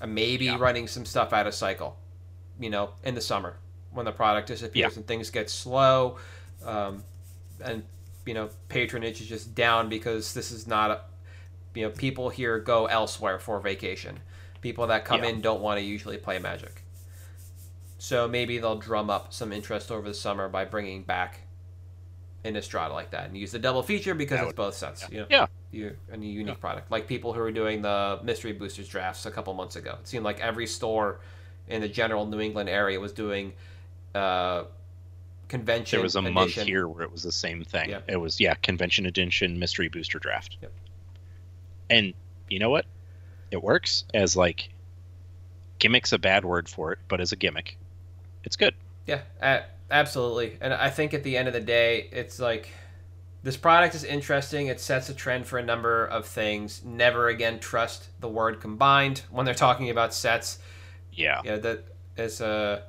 Uh, 0.00 0.06
maybe 0.06 0.44
Yeah. 0.46 0.58
running 0.58 0.86
some 0.86 1.04
stuff 1.04 1.32
out 1.32 1.46
of 1.48 1.54
cycle, 1.54 1.98
you 2.60 2.70
know, 2.70 2.90
in 3.02 3.14
the 3.16 3.20
summer 3.20 3.56
when 3.90 4.04
the 4.06 4.12
product 4.12 4.46
disappears 4.46 4.92
Yeah. 4.92 4.98
and 4.98 5.06
things 5.06 5.30
get 5.30 5.50
slow, 5.50 6.18
um, 6.64 7.02
and 7.60 7.82
you 8.24 8.34
know 8.34 8.48
patronage 8.68 9.20
is 9.20 9.26
just 9.26 9.54
down 9.56 9.88
because 9.88 10.34
this 10.34 10.52
is 10.52 10.66
not 10.68 10.90
a, 10.92 11.00
you 11.74 11.82
know 11.84 11.90
people 11.90 12.28
here 12.28 12.60
go 12.60 12.86
elsewhere 12.86 13.40
for 13.40 13.58
vacation. 13.58 14.20
People 14.60 14.86
that 14.86 15.04
come 15.04 15.24
Yeah. 15.24 15.30
in 15.30 15.40
don't 15.40 15.60
want 15.62 15.78
to 15.78 15.84
usually 15.84 16.16
play 16.18 16.38
Magic. 16.38 16.79
So 18.02 18.26
maybe 18.26 18.56
they'll 18.56 18.78
drum 18.78 19.10
up 19.10 19.30
some 19.34 19.52
interest 19.52 19.90
over 19.92 20.08
the 20.08 20.14
summer 20.14 20.48
by 20.48 20.64
bringing 20.64 21.02
back 21.02 21.40
Innistrad 22.46 22.90
like 22.94 23.10
that 23.10 23.26
and 23.26 23.36
use 23.36 23.52
the 23.52 23.58
double 23.58 23.82
feature 23.82 24.14
because 24.14 24.38
That 24.38 24.44
it's 24.44 24.46
would- 24.48 24.56
both 24.56 24.74
sets. 24.74 25.06
You 25.10 25.18
know, 25.20 25.26
Yeah. 25.28 25.46
you 25.70 25.94
a 26.10 26.16
unique 26.16 26.46
Yeah. 26.48 26.54
product. 26.54 26.90
Like 26.90 27.06
people 27.06 27.34
who 27.34 27.40
were 27.40 27.52
doing 27.52 27.82
the 27.82 28.18
mystery 28.22 28.52
boosters 28.54 28.88
drafts 28.88 29.26
a 29.26 29.30
couple 29.30 29.52
months 29.52 29.76
ago. 29.76 29.98
It 30.00 30.08
seemed 30.08 30.24
like 30.24 30.40
every 30.40 30.66
store 30.66 31.20
in 31.68 31.82
the 31.82 31.88
general 31.90 32.24
New 32.24 32.40
England 32.40 32.70
area 32.70 32.98
was 32.98 33.12
doing 33.12 33.52
uh, 34.14 34.64
convention. 35.48 35.98
There 35.98 36.02
was 36.02 36.16
a 36.16 36.22
month 36.22 36.54
here 36.54 36.88
where 36.88 37.02
it 37.04 37.12
was 37.12 37.22
the 37.22 37.30
same 37.30 37.62
thing. 37.64 37.90
Yeah. 37.90 38.00
It 38.08 38.16
was 38.16 38.40
yeah, 38.40 38.54
convention 38.54 39.04
edition 39.04 39.58
mystery 39.58 39.88
booster 39.88 40.18
draft. 40.18 40.56
Yep. 40.62 40.72
And 41.90 42.14
you 42.48 42.58
know 42.58 42.70
what? 42.70 42.86
It 43.50 43.62
works 43.62 44.04
as 44.14 44.34
like 44.36 44.70
gimmick's 45.78 46.12
a 46.14 46.18
bad 46.18 46.46
word 46.46 46.66
for 46.68 46.92
it, 46.92 46.98
but 47.06 47.20
as 47.20 47.32
a 47.32 47.36
gimmick, 47.36 47.76
it's 48.44 48.56
good. 48.56 48.74
Yeah, 49.06 49.62
absolutely. 49.90 50.56
And 50.60 50.72
I 50.72 50.90
think 50.90 51.14
at 51.14 51.22
the 51.22 51.36
end 51.36 51.48
of 51.48 51.54
the 51.54 51.60
day, 51.60 52.08
it's 52.12 52.38
like 52.38 52.68
this 53.42 53.56
product 53.56 53.94
is 53.94 54.04
interesting. 54.04 54.66
It 54.66 54.80
sets 54.80 55.08
a 55.08 55.14
trend 55.14 55.46
for 55.46 55.58
a 55.58 55.64
number 55.64 56.04
of 56.04 56.26
things. 56.26 56.82
Never 56.84 57.28
again 57.28 57.58
trust 57.58 58.08
the 58.20 58.28
word 58.28 58.60
combined 58.60 59.22
when 59.30 59.46
they're 59.46 59.54
talking 59.54 59.90
about 59.90 60.14
sets. 60.14 60.58
Yeah. 61.12 61.40
You 61.44 61.50
know, 61.50 61.58
that 61.58 61.84
is 62.16 62.40
a 62.40 62.82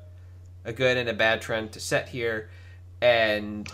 a 0.64 0.72
good 0.72 0.96
and 0.96 1.08
a 1.08 1.12
bad 1.14 1.42
trend 1.42 1.72
to 1.72 1.80
set 1.80 2.08
here, 2.08 2.48
and 3.00 3.68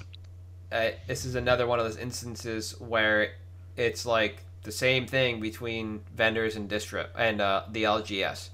uh, 0.72 0.90
this 1.06 1.24
is 1.24 1.34
another 1.34 1.66
one 1.66 1.78
of 1.78 1.84
those 1.84 1.98
instances 1.98 2.78
where 2.80 3.32
it's 3.76 4.06
like 4.06 4.42
the 4.62 4.72
same 4.72 5.06
thing 5.06 5.40
between 5.40 6.00
vendors 6.16 6.56
and 6.56 6.68
distro 6.70 7.06
and 7.16 7.40
uh, 7.40 7.64
the 7.70 7.84
LGS. 7.84 8.50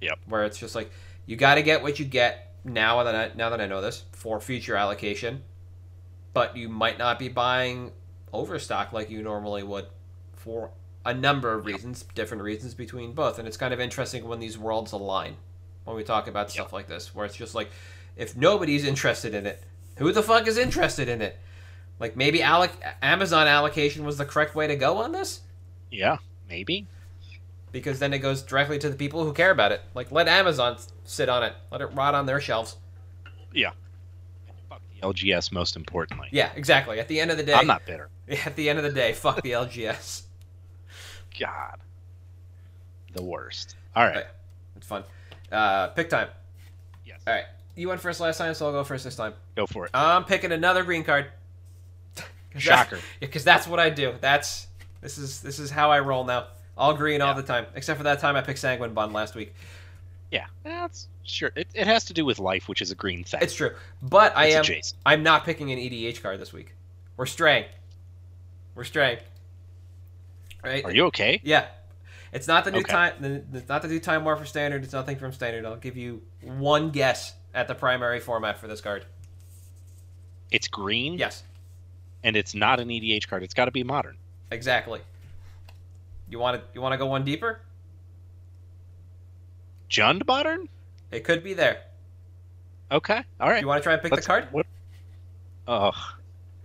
Yep. 0.00 0.18
Where 0.26 0.44
it's 0.44 0.58
just 0.58 0.74
like 0.74 0.90
you 1.28 1.36
got 1.36 1.56
to 1.56 1.62
get 1.62 1.82
what 1.82 1.98
you 1.98 2.06
get 2.06 2.54
now 2.64 3.04
that 3.04 3.14
I, 3.14 3.36
now 3.36 3.50
that 3.50 3.60
I 3.60 3.66
know 3.66 3.82
this 3.82 4.04
for 4.12 4.40
future 4.40 4.74
allocation, 4.74 5.42
but 6.32 6.56
you 6.56 6.70
might 6.70 6.96
not 6.98 7.18
be 7.18 7.28
buying 7.28 7.92
overstock 8.32 8.94
like 8.94 9.10
you 9.10 9.22
normally 9.22 9.62
would 9.62 9.84
for 10.32 10.70
a 11.04 11.12
number 11.12 11.52
of 11.52 11.66
reasons, 11.66 12.02
different 12.14 12.42
reasons 12.42 12.72
between 12.72 13.12
both, 13.12 13.38
and 13.38 13.46
it's 13.46 13.58
kind 13.58 13.74
of 13.74 13.78
interesting 13.78 14.26
when 14.26 14.40
these 14.40 14.56
worlds 14.56 14.92
align 14.92 15.36
when 15.84 15.96
we 15.96 16.02
talk 16.02 16.28
about 16.28 16.50
stuff 16.50 16.72
like 16.72 16.88
this, 16.88 17.14
where 17.14 17.26
it's 17.26 17.36
just 17.36 17.54
like, 17.54 17.70
if 18.16 18.34
nobody's 18.34 18.86
interested 18.86 19.34
in 19.34 19.44
it, 19.46 19.62
who 19.98 20.12
the 20.12 20.22
fuck 20.22 20.46
is 20.46 20.56
interested 20.56 21.10
in 21.10 21.20
it? 21.20 21.38
Like 22.00 22.16
maybe 22.16 22.38
alloc- 22.38 22.70
Amazon 23.02 23.46
allocation 23.46 24.06
was 24.06 24.16
the 24.16 24.24
correct 24.24 24.54
way 24.54 24.66
to 24.66 24.76
go 24.76 24.96
on 24.96 25.12
this, 25.12 25.42
Yeah. 25.90 26.16
Maybe. 26.48 26.86
Because 27.72 27.98
then 27.98 28.12
it 28.12 28.18
goes 28.18 28.42
directly 28.42 28.78
to 28.78 28.88
the 28.88 28.96
people 28.96 29.24
who 29.24 29.32
care 29.32 29.50
about 29.50 29.72
it. 29.72 29.80
Like 29.94 30.10
let 30.10 30.28
Amazon 30.28 30.78
sit 31.04 31.28
on 31.28 31.42
it, 31.42 31.54
let 31.70 31.80
it 31.80 31.86
rot 31.86 32.14
on 32.14 32.26
their 32.26 32.40
shelves. 32.40 32.76
Yeah. 33.52 33.70
Fuck 34.68 34.80
the 34.94 35.06
LGS 35.06 35.52
most 35.52 35.76
importantly. 35.76 36.28
Yeah, 36.30 36.50
exactly. 36.54 36.98
At 36.98 37.08
the 37.08 37.20
end 37.20 37.30
of 37.30 37.36
the 37.36 37.42
day, 37.42 37.54
I'm 37.54 37.66
not 37.66 37.86
bitter. 37.86 38.08
At 38.44 38.56
the 38.56 38.68
end 38.68 38.78
of 38.78 38.84
the 38.84 38.92
day, 38.92 39.12
fuck 39.12 39.42
the 39.42 39.52
LGS. 39.52 40.22
God. 41.38 41.78
The 43.14 43.22
worst. 43.22 43.76
All 43.96 44.04
right. 44.04 44.16
Right. 44.16 44.26
It's 44.76 44.86
fun. 44.86 45.04
Uh, 45.50 45.88
pick 45.88 46.08
time. 46.08 46.28
Yes. 47.04 47.20
All 47.26 47.32
right, 47.32 47.44
you 47.74 47.88
went 47.88 48.00
first 48.00 48.20
last 48.20 48.38
time, 48.38 48.54
so 48.54 48.66
I'll 48.66 48.72
go 48.72 48.84
first 48.84 49.04
this 49.04 49.16
time. 49.16 49.34
Go 49.56 49.66
for 49.66 49.86
it. 49.86 49.90
I'm 49.94 50.24
picking 50.24 50.52
another 50.52 50.84
green 50.84 51.04
card. 51.04 51.26
Shocker. 52.56 52.96
That's, 52.96 53.06
because 53.20 53.44
that's 53.44 53.66
what 53.66 53.80
I 53.80 53.90
do. 53.90 54.14
That's 54.20 54.66
this 55.00 55.18
is 55.18 55.40
this 55.40 55.58
is 55.58 55.70
how 55.70 55.90
I 55.90 56.00
roll 56.00 56.24
now. 56.24 56.48
All 56.78 56.94
green 56.94 57.20
all 57.20 57.34
the 57.34 57.42
time, 57.42 57.66
except 57.74 57.98
for 57.98 58.04
that 58.04 58.20
time 58.20 58.36
I 58.36 58.40
picked 58.40 58.60
Sanguine 58.60 58.94
Bond 58.94 59.12
last 59.12 59.34
week. 59.34 59.52
Yeah. 60.30 60.46
That's 60.62 61.08
sure. 61.24 61.50
It, 61.56 61.66
it 61.74 61.86
has 61.86 62.04
to 62.06 62.12
do 62.14 62.24
with 62.24 62.38
life, 62.38 62.68
which 62.68 62.80
is 62.80 62.90
a 62.90 62.94
green 62.94 63.24
thing. 63.24 63.40
It's 63.42 63.54
true, 63.54 63.72
but 64.00 64.36
I 64.36 64.46
am 64.50 64.60
adjacent. 64.60 64.98
I'm 65.04 65.22
not 65.24 65.44
picking 65.44 65.72
an 65.72 65.78
EDH 65.78 66.22
card 66.22 66.38
this 66.40 66.52
week. 66.52 66.74
We're 67.16 67.26
straying. 67.26 67.64
We're 68.76 68.84
straying. 68.84 69.18
Right? 70.62 70.84
Are 70.84 70.92
you 70.92 71.06
okay? 71.06 71.40
Yeah. 71.42 71.66
It's 72.32 72.46
not 72.46 72.64
the 72.64 72.70
new 72.70 72.80
Okay. 72.80 72.92
time. 72.92 73.14
the- 73.20 73.58
It's 73.58 73.68
not 73.68 73.82
the 73.82 73.88
new 73.88 74.00
time 74.00 74.24
war 74.24 74.36
for 74.36 74.44
standard. 74.44 74.84
It's 74.84 74.92
nothing 74.92 75.16
from 75.16 75.32
standard. 75.32 75.64
I'll 75.64 75.76
give 75.76 75.96
you 75.96 76.22
one 76.42 76.90
guess 76.90 77.34
at 77.54 77.66
the 77.68 77.74
primary 77.74 78.20
format 78.20 78.58
for 78.58 78.68
this 78.68 78.80
card. 78.80 79.04
It's 80.50 80.68
green. 80.68 81.14
Yes, 81.14 81.42
And 82.22 82.36
it's 82.36 82.54
not 82.54 82.80
an 82.80 82.88
EDH 82.90 83.26
card. 83.28 83.42
It's 83.42 83.54
got 83.54 83.64
to 83.64 83.70
be 83.70 83.82
modern. 83.82 84.16
exactly. 84.50 85.00
You 86.30 86.38
want 86.38 86.56
to 86.60 86.62
you 86.74 86.80
want 86.80 86.92
to 86.92 86.98
go 86.98 87.06
one 87.06 87.24
deeper? 87.24 87.60
Jund 89.90 90.26
modern. 90.26 90.68
It 91.10 91.24
could 91.24 91.42
be 91.42 91.54
there. 91.54 91.78
Okay. 92.90 93.22
All 93.40 93.48
right. 93.48 93.60
You 93.60 93.66
want 93.66 93.78
to 93.80 93.82
try 93.82 93.94
and 93.94 94.02
pick 94.02 94.12
Let's- 94.12 94.26
the 94.26 94.28
card? 94.30 94.48
What? 94.50 94.66
Oh. 95.66 95.92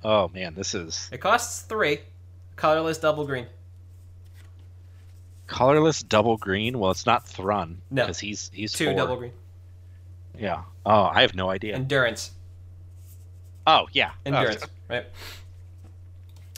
Oh 0.05 0.27
man, 0.33 0.53
this 0.53 0.73
is 0.75 1.09
It 1.13 1.19
costs 1.19 1.61
three. 1.61 1.99
Colorless 2.57 2.97
double 2.97 3.25
green. 3.25 3.47
colorless 5.47 6.01
double 6.03 6.37
green. 6.37 6.77
Well, 6.79 6.91
it's 6.91 7.05
not 7.05 7.25
Thrun 7.27 7.81
No. 7.91 8.03
because 8.03 8.19
he's 8.19 8.49
he's 8.53 8.73
Two 8.73 8.85
four. 8.87 8.95
double 8.95 9.15
green. 9.17 9.31
Yeah. 10.37 10.63
Oh, 10.85 11.03
I 11.03 11.21
have 11.21 11.35
no 11.35 11.49
idea. 11.49 11.75
Endurance. 11.75 12.31
oh 13.65 13.87
yeah. 13.93 14.11
Oh, 14.11 14.19
Endurance. 14.25 14.63
Oh, 14.63 14.67
Right. 14.89 15.05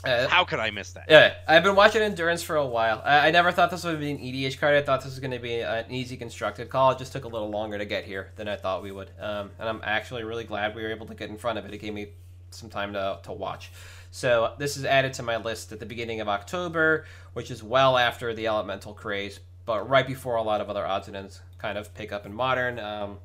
Uh, 0.06 0.28
how 0.28 0.44
could 0.44 0.58
I 0.58 0.70
miss 0.70 0.92
that? 0.92 1.06
Yeah, 1.08 1.34
I've 1.46 1.62
been 1.62 1.76
watching 1.76 2.02
Endurance 2.02 2.42
for 2.42 2.56
a 2.56 2.66
while. 2.66 3.02
I, 3.04 3.28
I 3.28 3.30
never 3.30 3.52
thought 3.52 3.70
this 3.70 3.84
would 3.84 4.00
be 4.00 4.10
an 4.10 4.18
EDH 4.18 4.58
card. 4.58 4.76
I 4.76 4.82
thought 4.82 5.00
this 5.02 5.10
was 5.10 5.20
going 5.20 5.32
to 5.32 5.38
be 5.38 5.60
an 5.60 5.90
easy 5.90 6.16
constructed 6.16 6.68
call. 6.70 6.90
It 6.92 6.98
just 6.98 7.12
took 7.12 7.24
a 7.24 7.28
little 7.28 7.50
longer 7.50 7.78
to 7.78 7.84
get 7.84 8.04
here 8.04 8.32
than 8.36 8.48
I 8.48 8.56
thought 8.56 8.82
we 8.82 8.92
would. 8.92 9.10
Um, 9.20 9.50
and 9.58 9.68
I'm 9.68 9.80
actually 9.82 10.24
really 10.24 10.44
glad 10.44 10.74
we 10.74 10.82
were 10.82 10.90
able 10.90 11.06
to 11.06 11.14
get 11.14 11.30
in 11.30 11.36
front 11.36 11.58
of 11.58 11.64
it. 11.64 11.74
It 11.74 11.78
gave 11.78 11.94
me 11.94 12.08
some 12.50 12.68
time 12.70 12.92
to, 12.92 13.18
to 13.24 13.32
watch. 13.32 13.70
So 14.10 14.54
this 14.58 14.76
is 14.76 14.84
added 14.84 15.12
to 15.14 15.22
my 15.22 15.36
list 15.36 15.72
at 15.72 15.80
the 15.80 15.86
beginning 15.86 16.20
of 16.20 16.28
October, 16.28 17.04
which 17.34 17.50
is 17.50 17.62
well 17.62 17.98
after 17.98 18.32
the 18.32 18.46
Elemental 18.46 18.94
craze, 18.94 19.40
but 19.64 19.88
right 19.88 20.06
before 20.06 20.36
a 20.36 20.42
lot 20.42 20.60
of 20.60 20.70
other 20.70 20.86
odds 20.86 21.08
and 21.08 21.16
ends 21.16 21.40
kind 21.58 21.76
of 21.76 21.92
pick 21.94 22.12
up 22.12 22.24
in 22.24 22.32
Modern. 22.32 22.78
Um, 22.78 23.18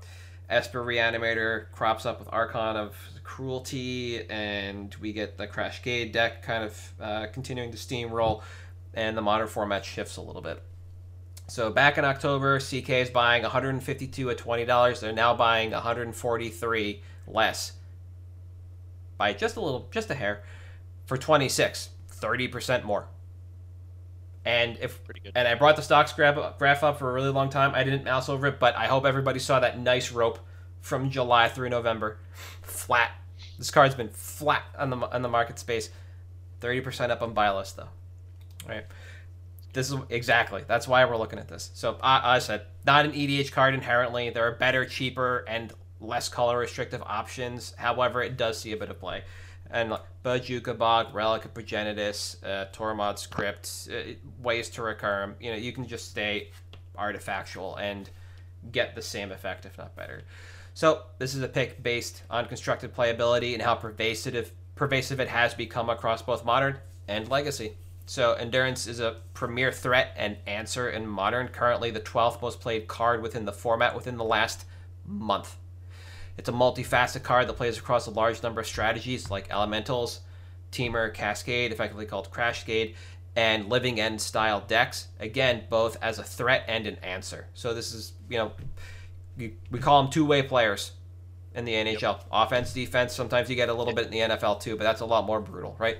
Esper 0.50 0.84
Reanimator 0.84 1.72
crops 1.72 2.06
up 2.06 2.20
with 2.20 2.28
Archon 2.32 2.76
of 2.76 2.96
Cruelty, 3.24 4.30
and 4.30 4.96
we 5.00 5.14
get 5.14 5.38
the 5.38 5.48
Crashcade 5.48 6.12
deck 6.12 6.44
kind 6.44 6.64
of 6.64 6.94
uh, 7.00 7.28
continuing 7.34 7.72
to 7.72 7.78
steamroll, 7.78 8.42
and 8.94 9.18
the 9.18 9.22
modern 9.22 9.48
format 9.48 9.86
shifts 9.86 10.18
a 10.18 10.22
little 10.22 10.42
bit. 10.42 10.62
So 11.48 11.70
back 11.70 11.98
in 11.98 12.06
October, 12.06 12.60
CK 12.60 12.90
is 12.90 13.10
buying 13.10 13.44
152 13.44 14.30
at 14.30 14.38
twenty 14.38 14.66
dollars. 14.66 15.02
They're 15.02 15.12
now 15.12 15.36
buying 15.36 15.72
143 15.72 17.02
less 17.28 17.74
by 19.18 19.34
just 19.34 19.56
a 19.58 19.62
little, 19.62 19.88
just 19.92 20.10
a 20.10 20.16
hair, 20.16 20.44
for 21.06 21.18
26, 21.18 21.90
30 22.10 22.48
percent 22.48 22.86
more. 22.86 23.08
And 24.46 24.78
if 24.82 25.00
and 25.36 25.48
I 25.48 25.56
brought 25.56 25.76
the 25.76 25.82
stocks 25.82 26.14
graph, 26.14 26.58
graph 26.58 26.84
up 26.84 26.98
for 26.98 27.10
a 27.10 27.14
really 27.14 27.30
long 27.30 27.50
time. 27.50 27.76
I 27.76 27.84
didn't 27.84 28.04
mouse 28.04 28.30
over 28.30 28.48
it, 28.48 28.60
but 28.60 28.76
I 28.76 28.88
hope 28.88 29.06
everybody 29.06 29.40
saw 29.40 29.60
that 29.60 29.80
nice 29.80 30.12
rope 30.12 30.40
from 30.82 31.10
July 31.10 31.48
through 31.48 31.70
November. 31.70 32.17
Flat. 32.62 33.12
This 33.58 33.72
card's 33.72 33.96
been 33.96 34.10
flat 34.10 34.63
on 34.78 34.89
the 34.89 34.98
on 34.98 35.22
the 35.22 35.30
market 35.30 35.60
space. 35.60 35.89
Thirty 36.60 36.82
percent 36.82 37.12
up 37.12 37.22
on 37.22 37.34
buy 37.34 37.52
list 37.52 37.78
though. 37.78 37.89
All 38.63 38.70
right. 38.70 38.86
This 39.74 39.89
is 39.89 39.98
exactly. 40.10 40.63
That's 40.67 40.88
why 40.88 41.06
we're 41.06 41.17
looking 41.17 41.39
at 41.39 41.48
this. 41.48 41.72
So 41.74 41.98
I, 42.04 42.36
I 42.36 42.39
said 42.39 42.65
not 42.86 43.06
an 43.06 43.13
EDH 43.13 43.52
card 43.52 43.74
inherently. 43.74 44.30
There 44.30 44.46
are 44.46 44.52
better, 44.56 44.86
cheaper, 44.86 45.46
and 45.48 45.72
less 46.02 46.28
color 46.28 46.58
restrictive 46.58 47.02
options. 47.04 47.74
However, 47.78 48.22
it 48.22 48.36
does 48.36 48.60
see 48.60 48.74
a 48.74 48.78
bit 48.78 48.89
of 48.89 49.00
play. 49.00 49.24
And 49.70 49.91
like 49.91 50.02
Bojuka 50.26 50.78
Bog, 50.78 51.13
Relic 51.15 51.46
of 51.46 51.54
Progenitus, 51.54 52.44
uh, 52.44 52.65
Tormod's 52.74 53.26
Crypt, 53.26 53.88
uh, 53.89 54.13
ways 54.41 54.70
to 54.72 54.82
recur 54.82 55.24
'em. 55.24 55.36
You 55.39 55.52
know, 55.52 55.58
you 55.58 55.72
can 55.72 55.88
just 55.88 56.10
stay 56.10 56.50
artifactual 56.98 57.80
and 57.80 58.10
get 58.72 58.96
the 58.96 59.02
same 59.02 59.32
effect, 59.32 59.65
if 59.65 59.78
not 59.78 59.96
better. 59.96 60.24
So 60.74 61.04
this 61.18 61.36
is 61.36 61.42
a 61.42 61.48
pick 61.48 61.84
based 61.84 62.24
on 62.30 62.46
constructed 62.46 62.96
playability 62.96 63.54
and 63.54 63.62
how 63.62 63.76
pervasive 63.76 64.52
pervasive 64.76 65.20
it 65.20 65.28
has 65.28 65.54
become 65.54 65.90
across 65.90 66.22
both 66.22 66.44
modern 66.44 66.78
and 67.08 67.30
legacy. 67.30 67.74
So 68.06 68.34
endurance 68.34 68.88
is 68.88 69.00
a 69.00 69.18
premier 69.34 69.72
threat 69.72 70.14
and 70.18 70.38
answer 70.48 70.90
in 70.90 71.08
modern. 71.08 71.50
Currently, 71.50 71.92
the 71.92 72.00
12th 72.00 72.42
most 72.42 72.60
played 72.60 72.88
card 72.88 73.22
within 73.22 73.46
the 73.46 73.54
format 73.54 73.96
within 73.96 74.18
the 74.18 74.24
last 74.24 74.66
month. 75.06 75.56
It's 76.38 76.50
a 76.50 76.54
multifaceted 76.54 77.24
card 77.24 77.48
that 77.48 77.58
plays 77.58 77.78
across 77.78 78.08
a 78.08 78.12
large 78.12 78.42
number 78.42 78.62
of 78.62 78.68
strategies 78.68 79.30
like 79.30 79.52
Elementals, 79.52 80.22
Temur, 80.72 81.14
Cascade, 81.14 81.72
effectively 81.72 82.06
called 82.06 82.32
Crashcade, 82.32 82.96
and 83.36 83.70
Living 83.70 84.00
End 84.00 84.20
style 84.20 84.62
decks. 84.68 85.08
Again, 85.20 85.64
both 85.70 85.98
as 86.02 86.20
a 86.20 86.24
threat 86.24 86.66
and 86.68 86.88
an 86.88 86.96
answer. 87.04 87.48
So 87.54 87.74
this 87.74 87.94
is, 87.94 88.14
you 88.30 88.38
know, 88.38 88.52
we 89.38 89.80
call 89.80 90.04
them 90.04 90.12
two 90.12 90.26
way 90.26 90.44
players 90.44 90.91
in 91.56 91.65
the 91.65 91.74
NHL. 91.74 92.02
Yep. 92.02 92.26
Offense, 92.32 92.74
defense. 92.74 93.13
Sometimes 93.13 93.50
you 93.50 93.56
get 93.56 93.70
a 93.70 93.74
little 93.74 93.94
bit 93.94 94.06
in 94.06 94.12
the 94.12 94.20
NFL 94.20 94.62
too, 94.62 94.76
but 94.76 94.84
that's 94.84 95.02
a 95.02 95.06
lot 95.06 95.26
more 95.26 95.39
brutal, 95.39 95.76
right? 95.80 95.98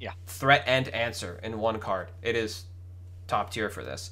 Yeah. 0.00 0.12
Threat 0.26 0.64
and 0.66 0.88
answer 0.88 1.40
in 1.42 1.58
one 1.58 1.78
card. 1.78 2.08
It 2.22 2.36
is 2.36 2.64
top 3.26 3.50
tier 3.50 3.68
for 3.68 3.82
this. 3.82 4.10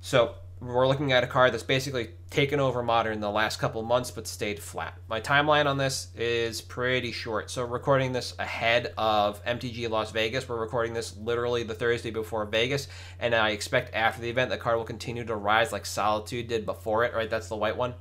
So 0.00 0.34
we're 0.60 0.88
looking 0.88 1.12
at 1.12 1.24
a 1.24 1.26
card 1.26 1.52
that's 1.52 1.62
basically 1.62 2.10
taken 2.30 2.58
over 2.58 2.82
modern 2.82 3.20
the 3.20 3.30
last 3.30 3.58
couple 3.58 3.82
months 3.82 4.10
but 4.10 4.26
stayed 4.26 4.58
flat. 4.58 4.96
My 5.08 5.20
timeline 5.20 5.66
on 5.66 5.78
this 5.78 6.08
is 6.16 6.60
pretty 6.60 7.12
short. 7.12 7.50
So 7.50 7.64
recording 7.64 8.12
this 8.12 8.34
ahead 8.38 8.92
of 8.96 9.44
MTG 9.44 9.88
Las 9.90 10.10
Vegas. 10.10 10.48
We're 10.48 10.60
recording 10.60 10.94
this 10.94 11.16
literally 11.16 11.62
the 11.62 11.74
Thursday 11.74 12.10
before 12.10 12.44
Vegas, 12.46 12.88
and 13.18 13.34
I 13.34 13.50
expect 13.50 13.94
after 13.94 14.22
the 14.22 14.30
event 14.30 14.50
the 14.50 14.58
card 14.58 14.76
will 14.76 14.84
continue 14.84 15.24
to 15.24 15.36
rise 15.36 15.72
like 15.72 15.86
Solitude 15.86 16.48
did 16.48 16.64
before 16.66 17.04
it. 17.04 17.14
Right, 17.14 17.30
that's 17.30 17.48
the 17.48 17.56
white 17.56 17.76
one. 17.76 17.94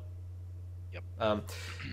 Yep. 0.93 1.03
Um, 1.19 1.43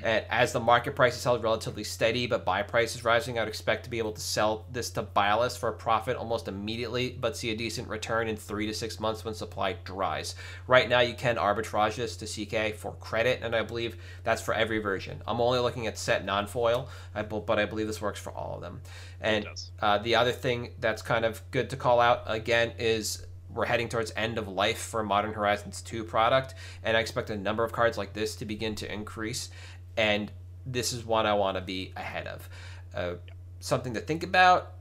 as 0.05 0.53
the 0.53 0.61
market 0.61 0.95
price 0.95 1.17
is 1.17 1.25
held 1.25 1.43
relatively 1.43 1.85
steady, 1.85 2.27
but 2.27 2.45
buy 2.45 2.63
price 2.63 2.95
is 2.95 3.05
rising, 3.05 3.39
I 3.39 3.43
would 3.43 3.49
expect 3.49 3.85
to 3.85 3.91
be 3.91 3.99
able 3.99 4.13
to 4.13 4.21
sell 4.21 4.67
this 4.71 4.91
to 4.91 5.03
buy 5.03 5.35
list 5.35 5.59
for 5.59 5.69
a 5.69 5.73
profit 5.73 6.17
almost 6.17 6.49
immediately, 6.49 7.17
but 7.19 7.37
see 7.37 7.51
a 7.51 7.57
decent 7.57 7.89
return 7.89 8.29
in 8.29 8.37
three 8.37 8.67
to 8.67 8.75
six 8.75 9.01
months 9.01 9.25
when 9.25 9.35
supply 9.35 9.77
dries. 9.85 10.35
Right 10.67 10.89
now, 10.89 11.01
you 11.01 11.15
can 11.15 11.37
arbitrage 11.37 11.97
this 11.97 12.17
to 12.17 12.27
CK 12.27 12.75
for 12.75 12.93
credit, 12.95 13.41
and 13.43 13.55
I 13.55 13.63
believe 13.63 13.97
that's 14.25 14.43
for 14.43 14.55
every 14.55 14.79
version. 14.79 15.23
I'm 15.27 15.41
only 15.41 15.61
looking 15.61 15.87
at 15.87 15.99
set 15.99 16.25
non-foil, 16.25 16.89
but 17.15 17.59
I 17.59 17.65
believe 17.65 17.87
this 17.87 18.03
works 18.03 18.21
for 18.21 18.33
all 18.33 18.57
of 18.57 18.61
them. 18.61 18.81
And 19.21 19.47
uh, 19.81 19.99
the 19.99 20.15
other 20.17 20.33
thing 20.33 20.71
that's 20.79 21.03
kind 21.03 21.25
of 21.25 21.43
good 21.51 21.71
to 21.71 21.77
call 21.77 22.01
out 22.01 22.23
again 22.27 22.73
is 22.79 23.27
we're 23.55 23.67
heading 23.67 23.89
towards 23.89 24.13
end 24.17 24.39
of 24.39 24.49
life 24.49 24.79
for 24.79 25.03
Modern 25.03 25.33
Horizons 25.33 25.83
2 25.83 26.05
product, 26.05 26.55
and 26.83 26.97
I 26.97 27.01
expect 27.01 27.31
a 27.31 27.37
number 27.37 27.65
of 27.65 27.73
cards 27.73 27.99
like 27.99 28.13
this 28.13 28.37
to 28.37 28.45
begin 28.45 28.75
to 28.77 28.93
increase. 28.93 29.51
And 29.97 30.31
this 30.67 30.93
is 30.93 31.05
one 31.05 31.27
I 31.27 31.35
want 31.35 31.57
to 31.57 31.61
be 31.61 31.93
ahead 31.97 32.27
of. 32.27 32.49
Uh, 32.95 33.15
something 33.61 33.95
to 33.95 34.01
think 34.01 34.23
about 34.23 34.73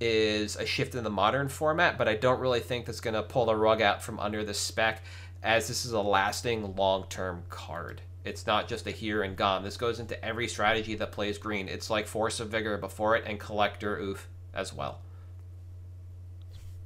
is 0.00 0.56
a 0.56 0.66
shift 0.66 0.94
in 0.94 1.04
the 1.04 1.10
modern 1.10 1.48
format, 1.48 1.96
but 1.96 2.08
I 2.08 2.14
don't 2.14 2.40
really 2.40 2.60
think 2.60 2.86
that's 2.86 3.00
going 3.00 3.14
to 3.14 3.22
pull 3.22 3.46
the 3.46 3.56
rug 3.56 3.80
out 3.80 4.02
from 4.02 4.20
under 4.20 4.44
the 4.44 4.54
spec, 4.54 5.02
as 5.42 5.68
this 5.68 5.84
is 5.84 5.92
a 5.92 6.00
lasting 6.00 6.74
long 6.76 7.04
term 7.08 7.44
card. 7.48 8.02
It's 8.24 8.46
not 8.46 8.68
just 8.68 8.86
a 8.86 8.90
here 8.90 9.22
and 9.22 9.36
gone. 9.36 9.62
This 9.62 9.76
goes 9.76 10.00
into 10.00 10.22
every 10.24 10.48
strategy 10.48 10.94
that 10.94 11.12
plays 11.12 11.36
green. 11.36 11.68
It's 11.68 11.90
like 11.90 12.06
Force 12.06 12.40
of 12.40 12.48
Vigor 12.48 12.78
before 12.78 13.16
it 13.16 13.24
and 13.26 13.38
Collector 13.38 13.98
Ouphe 13.98 14.24
as 14.54 14.72
well 14.72 15.00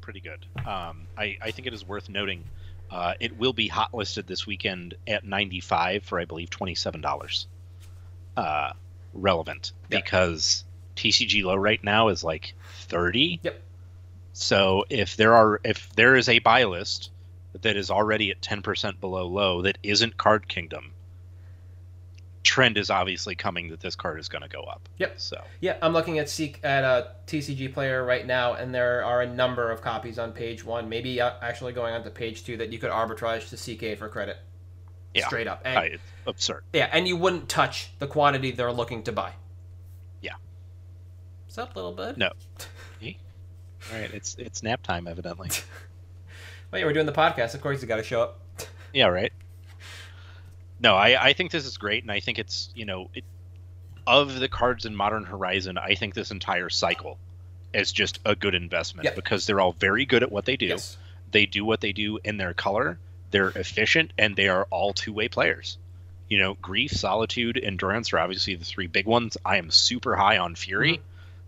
pretty 0.08 0.20
good. 0.20 0.46
Um, 0.66 1.06
I, 1.18 1.36
I 1.42 1.50
think 1.50 1.66
it 1.66 1.74
is 1.74 1.86
worth 1.86 2.08
noting. 2.08 2.42
Uh, 2.90 3.12
it 3.20 3.36
will 3.36 3.52
be 3.52 3.68
hot 3.68 3.92
listed 3.92 4.26
this 4.26 4.46
weekend 4.46 4.94
at 5.06 5.22
95 5.22 6.02
for 6.02 6.18
I 6.18 6.24
believe 6.24 6.48
$27. 6.48 7.44
Uh, 8.34 8.72
relevant 9.12 9.72
yep. 9.90 10.02
because 10.02 10.64
TCG 10.96 11.44
low 11.44 11.56
right 11.56 11.84
now 11.84 12.08
is 12.08 12.24
like 12.24 12.54
30. 12.86 13.40
Yep. 13.42 13.62
So 14.32 14.86
if 14.88 15.14
there 15.18 15.34
are 15.34 15.60
if 15.62 15.94
there 15.94 16.16
is 16.16 16.30
a 16.30 16.38
buy 16.38 16.64
list 16.64 17.10
that 17.60 17.76
is 17.76 17.90
already 17.90 18.30
at 18.30 18.40
10% 18.40 19.00
below 19.00 19.26
low 19.26 19.60
that 19.60 19.76
isn't 19.82 20.16
Card 20.16 20.48
Kingdom, 20.48 20.92
trend 22.48 22.78
is 22.78 22.88
obviously 22.88 23.34
coming 23.34 23.68
that 23.68 23.80
this 23.80 23.94
card 23.94 24.18
is 24.18 24.26
going 24.30 24.40
to 24.40 24.48
go 24.48 24.62
up. 24.62 24.88
Yep. 24.96 25.20
So 25.20 25.38
yeah, 25.60 25.76
I'm 25.82 25.92
looking 25.92 26.18
at 26.18 26.30
Seek 26.30 26.60
at 26.64 26.82
a 26.82 27.12
TCG 27.26 27.74
player 27.74 28.02
right 28.02 28.26
now, 28.26 28.54
and 28.54 28.74
there 28.74 29.04
are 29.04 29.20
a 29.20 29.26
number 29.26 29.70
of 29.70 29.82
copies 29.82 30.18
on 30.18 30.32
page 30.32 30.64
one, 30.64 30.88
maybe 30.88 31.20
uh, 31.20 31.32
actually 31.42 31.74
going 31.74 31.92
on 31.92 32.02
to 32.04 32.10
page 32.10 32.44
two 32.44 32.56
that 32.56 32.72
you 32.72 32.78
could 32.78 32.90
arbitrage 32.90 33.50
to 33.50 33.56
CK 33.56 33.98
for 33.98 34.08
credit. 34.08 34.38
Yeah, 35.12 35.26
straight 35.26 35.46
up. 35.46 35.60
And, 35.62 35.94
it's 35.94 36.02
absurd. 36.26 36.64
Yeah, 36.72 36.88
and 36.90 37.06
you 37.06 37.18
wouldn't 37.18 37.50
touch 37.50 37.90
the 37.98 38.06
quantity 38.06 38.50
they're 38.50 38.72
looking 38.72 39.02
to 39.02 39.12
buy. 39.12 39.32
Yeah. 40.22 40.34
What's 41.44 41.58
up, 41.58 41.76
little 41.76 41.92
bud? 41.92 42.16
No. 42.16 42.30
All 43.92 44.00
right, 44.00 44.12
it's 44.12 44.36
it's 44.38 44.62
nap 44.62 44.82
time, 44.82 45.06
evidently. 45.06 45.50
well, 46.70 46.80
yeah, 46.80 46.86
we're 46.86 46.94
doing 46.94 47.06
the 47.06 47.12
podcast. 47.12 47.54
Of 47.54 47.60
course, 47.60 47.82
you 47.82 47.88
got 47.88 47.96
to 47.96 48.02
show 48.02 48.22
up. 48.22 48.40
yeah, 48.94 49.06
right 49.06 49.32
no, 50.80 50.94
I, 50.94 51.28
I 51.28 51.32
think 51.32 51.50
this 51.50 51.66
is 51.66 51.76
great, 51.76 52.02
and 52.02 52.12
I 52.12 52.20
think 52.20 52.38
it's 52.38 52.70
you 52.74 52.84
know 52.84 53.10
it, 53.14 53.24
of 54.06 54.38
the 54.38 54.48
cards 54.48 54.86
in 54.86 54.94
Modern 54.94 55.24
Horizon, 55.24 55.78
I 55.78 55.94
think 55.94 56.14
this 56.14 56.30
entire 56.30 56.70
cycle 56.70 57.18
is 57.74 57.92
just 57.92 58.18
a 58.24 58.34
good 58.34 58.54
investment 58.54 59.04
yep. 59.04 59.14
because 59.14 59.46
they're 59.46 59.60
all 59.60 59.72
very 59.72 60.06
good 60.06 60.22
at 60.22 60.32
what 60.32 60.44
they 60.44 60.56
do. 60.56 60.66
Yes. 60.66 60.96
They 61.30 61.46
do 61.46 61.64
what 61.64 61.80
they 61.80 61.92
do 61.92 62.18
in 62.24 62.38
their 62.38 62.54
color. 62.54 62.98
They're 63.30 63.50
efficient, 63.50 64.12
and 64.16 64.34
they 64.34 64.48
are 64.48 64.66
all 64.70 64.94
two-way 64.94 65.28
players. 65.28 65.76
You 66.28 66.38
know, 66.38 66.54
grief, 66.54 66.92
solitude, 66.92 67.60
endurance 67.62 68.12
are 68.12 68.18
obviously 68.18 68.54
the 68.54 68.64
three 68.64 68.86
big 68.86 69.06
ones. 69.06 69.36
I 69.44 69.58
am 69.58 69.70
super 69.70 70.16
high 70.16 70.38
on 70.38 70.54
fury. 70.54 70.94
Mm-hmm. 70.94 71.02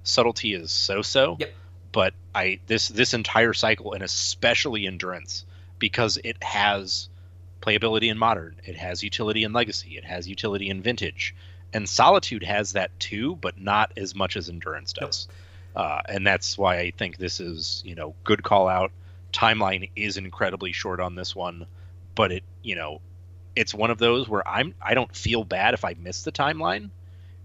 Subtlety 0.04 0.54
is 0.54 0.70
so-so. 0.70 1.36
Yep. 1.40 1.54
But 1.92 2.14
I 2.34 2.60
this 2.66 2.88
this 2.88 3.14
entire 3.14 3.52
cycle, 3.52 3.94
and 3.94 4.02
especially 4.02 4.86
endurance, 4.86 5.44
because 5.78 6.18
it 6.22 6.42
has 6.42 7.09
playability 7.60 8.10
in 8.10 8.18
modern. 8.18 8.56
It 8.64 8.76
has 8.76 9.02
utility 9.02 9.44
in 9.44 9.52
legacy. 9.52 9.96
It 9.96 10.04
has 10.04 10.28
utility 10.28 10.70
in 10.70 10.82
vintage. 10.82 11.34
And 11.72 11.88
solitude 11.88 12.42
has 12.42 12.72
that 12.72 12.98
too, 12.98 13.36
but 13.36 13.60
not 13.60 13.92
as 13.96 14.14
much 14.14 14.36
as 14.36 14.48
endurance 14.48 14.92
does. 14.92 15.28
Nope. 15.28 15.36
Uh, 15.76 16.00
and 16.08 16.26
that's 16.26 16.58
why 16.58 16.78
I 16.78 16.90
think 16.90 17.16
this 17.16 17.38
is, 17.38 17.82
you 17.86 17.94
know, 17.94 18.14
good 18.24 18.42
call 18.42 18.68
out. 18.68 18.90
Timeline 19.32 19.90
is 19.94 20.16
incredibly 20.16 20.72
short 20.72 20.98
on 20.98 21.14
this 21.14 21.36
one, 21.36 21.66
but 22.16 22.32
it, 22.32 22.42
you 22.62 22.74
know, 22.74 23.00
it's 23.54 23.72
one 23.72 23.90
of 23.90 23.98
those 23.98 24.28
where 24.28 24.46
I'm 24.46 24.74
I 24.82 24.94
don't 24.94 25.14
feel 25.14 25.44
bad 25.44 25.74
if 25.74 25.84
I 25.84 25.94
miss 25.94 26.22
the 26.22 26.32
timeline. 26.32 26.90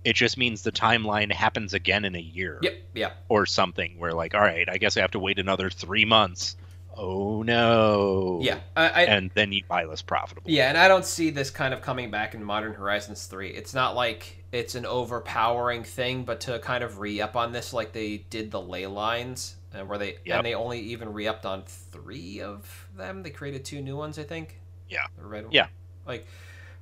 It 0.04 0.16
just 0.16 0.38
means 0.38 0.62
the 0.62 0.72
timeline 0.72 1.32
happens 1.32 1.74
again 1.74 2.06
in 2.06 2.16
a 2.16 2.20
year. 2.20 2.60
Yep, 2.62 2.74
yeah. 2.94 3.12
Or 3.28 3.46
something 3.46 4.00
where 4.00 4.14
like, 4.14 4.34
all 4.34 4.42
right, 4.42 4.68
I 4.70 4.78
guess 4.78 4.98
I 4.98 5.02
have 5.02 5.12
to 5.12 5.20
wait 5.20 5.38
another 5.38 5.70
three 5.70 6.06
months 6.06 6.56
oh 6.98 7.44
no. 7.44 8.40
Yeah, 8.42 8.60
I, 8.76 8.90
I, 8.90 9.02
and 9.04 9.32
then 9.34 9.52
you 9.52 9.64
buy 9.68 9.86
less 9.86 10.02
profitable. 10.02 10.50
Yeah, 10.50 10.70
and 10.70 10.78
I 10.78 10.88
don't 10.88 11.06
see 11.06 11.30
this 11.30 11.50
kind 11.50 11.74
of 11.74 11.82
coming 11.82 12.12
back 12.12 12.34
in 12.34 12.44
Modern 12.44 12.74
Horizons 12.74 13.26
three. 13.26 13.50
It's 13.50 13.74
not 13.74 13.96
like 13.96 14.44
it's 14.52 14.76
an 14.76 14.86
overpowering 14.86 15.84
thing, 15.84 16.24
but 16.24 16.42
to 16.42 16.60
kind 16.60 16.84
of 16.84 17.00
re 17.00 17.22
up 17.22 17.36
on 17.36 17.52
this 17.52 17.74
like 17.74 17.92
they 17.92 18.18
did 18.30 18.52
the 18.52 18.62
ley 18.62 18.88
lines, 18.88 19.56
and 19.74 19.84
uh, 19.84 19.86
where 19.86 19.98
they 19.98 20.18
yep. 20.26 20.38
and 20.38 20.46
they 20.46 20.54
only 20.54 20.80
even 20.80 21.14
re 21.14 21.28
upped 21.28 21.46
on 21.46 21.64
three 21.66 22.42
of 22.42 22.88
them. 22.96 23.24
They 23.24 23.30
created 23.30 23.66
two 23.66 23.82
new 23.82 23.98
ones, 23.98 24.18
I 24.20 24.24
think. 24.24 24.60
Yeah. 24.90 25.06
The 25.18 25.26
red 25.26 25.46
yeah. 25.52 25.68
Like. 26.06 26.28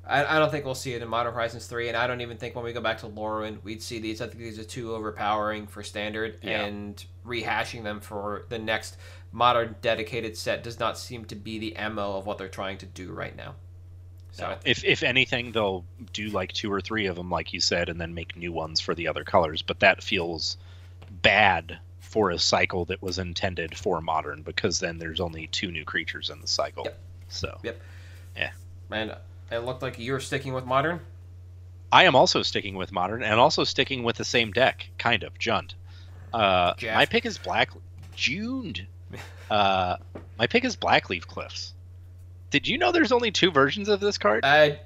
I, 0.05 0.35
I 0.35 0.39
don't 0.39 0.51
think 0.51 0.65
we'll 0.65 0.75
see 0.75 0.93
it 0.93 1.01
in 1.01 1.07
Modern 1.07 1.33
Horizons 1.33 1.65
3, 1.67 1.87
and 1.87 1.95
I 1.95 2.07
don't 2.07 2.19
even 2.19 2.35
think 2.35 2.55
when 2.55 2.65
we 2.65 2.73
go 2.73 2.81
back 2.81 2.97
to 2.99 3.07
Lorwyn, 3.07 3.63
we'd 3.63 3.81
see 3.81 3.99
these. 3.99 4.19
I 4.19 4.27
think 4.27 4.39
these 4.39 4.59
are 4.59 4.65
too 4.65 4.93
overpowering 4.93 5.65
for 5.65 5.81
standard, 5.81 6.39
yeah. 6.41 6.63
and 6.63 7.01
rehashing 7.25 7.83
them 7.83 8.01
for 8.01 8.45
the 8.49 8.59
next 8.59 8.97
modern 9.33 9.75
dedicated 9.81 10.37
set 10.37 10.63
does 10.63 10.79
not 10.79 10.97
seem 10.97 11.25
to 11.25 11.35
be 11.35 11.59
the 11.59 11.75
mo 11.89 12.17
of 12.17 12.25
what 12.25 12.37
they're 12.37 12.47
trying 12.47 12.77
to 12.77 12.85
do 12.85 13.11
right 13.11 13.35
now. 13.35 13.55
So 14.31 14.49
no. 14.49 14.57
if 14.63 14.83
if 14.83 15.03
anything, 15.03 15.51
they'll 15.51 15.83
do 16.13 16.29
like 16.29 16.53
two 16.53 16.71
or 16.71 16.79
three 16.79 17.07
of 17.07 17.15
them, 17.15 17.29
like 17.29 17.51
you 17.53 17.59
said, 17.59 17.89
and 17.89 17.99
then 17.99 18.13
make 18.13 18.35
new 18.37 18.51
ones 18.51 18.79
for 18.79 18.95
the 18.95 19.07
other 19.07 19.23
colors. 19.23 19.61
But 19.61 19.79
that 19.81 20.01
feels 20.01 20.57
bad 21.21 21.77
for 21.99 22.31
a 22.31 22.39
cycle 22.39 22.85
that 22.85 23.01
was 23.01 23.19
intended 23.19 23.77
for 23.77 24.01
modern 24.01 24.43
because 24.43 24.79
then 24.79 24.97
there's 24.97 25.19
only 25.19 25.47
two 25.47 25.71
new 25.71 25.83
creatures 25.83 26.29
in 26.29 26.39
the 26.41 26.47
cycle. 26.47 26.83
Yep. 26.85 26.99
So 27.27 27.59
yep. 27.63 27.81
Yeah. 28.35 28.51
And 28.91 29.15
it 29.51 29.59
looked 29.59 29.81
like 29.81 29.99
you're 29.99 30.19
sticking 30.19 30.53
with 30.53 30.65
modern. 30.65 30.99
I 31.91 32.05
am 32.05 32.15
also 32.15 32.41
sticking 32.41 32.75
with 32.75 32.91
modern 32.91 33.23
and 33.23 33.39
also 33.39 33.63
sticking 33.63 34.03
with 34.03 34.15
the 34.15 34.25
same 34.25 34.51
deck, 34.51 34.89
kind 34.97 35.23
of 35.23 35.37
Jund. 35.37 35.73
Uh, 36.33 36.73
my 36.81 37.05
pick 37.05 37.25
is 37.25 37.37
black. 37.37 37.69
Juned. 38.15 38.87
Uh, 39.49 39.97
my 40.37 40.47
pick 40.47 40.63
is 40.63 40.75
Blackcleave 40.75 41.27
Cliffs. 41.27 41.73
Did 42.49 42.67
you 42.67 42.77
know 42.77 42.91
there's 42.91 43.11
only 43.11 43.31
two 43.31 43.51
versions 43.51 43.89
of 43.89 43.99
this 43.99 44.17
card? 44.17 44.45
I 44.45 44.79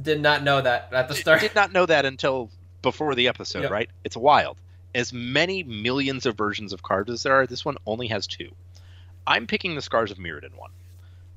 did 0.00 0.20
not 0.20 0.42
know 0.42 0.60
that 0.60 0.92
at 0.92 1.08
the 1.08 1.14
start. 1.14 1.38
I 1.38 1.40
did 1.40 1.54
not 1.54 1.72
know 1.72 1.86
that 1.86 2.04
until 2.04 2.50
before 2.82 3.14
the 3.14 3.28
episode, 3.28 3.62
yep. 3.62 3.70
right? 3.70 3.90
It's 4.04 4.16
wild. 4.16 4.56
As 4.94 5.12
many 5.12 5.62
millions 5.62 6.26
of 6.26 6.36
versions 6.36 6.72
of 6.72 6.82
cards 6.82 7.10
as 7.10 7.22
there 7.22 7.34
are, 7.34 7.46
this 7.46 7.64
one 7.64 7.76
only 7.86 8.08
has 8.08 8.26
two. 8.26 8.50
I'm 9.26 9.46
picking 9.46 9.74
the 9.74 9.82
Scars 9.82 10.10
of 10.10 10.18
Mirrodin 10.18 10.56
one. 10.56 10.70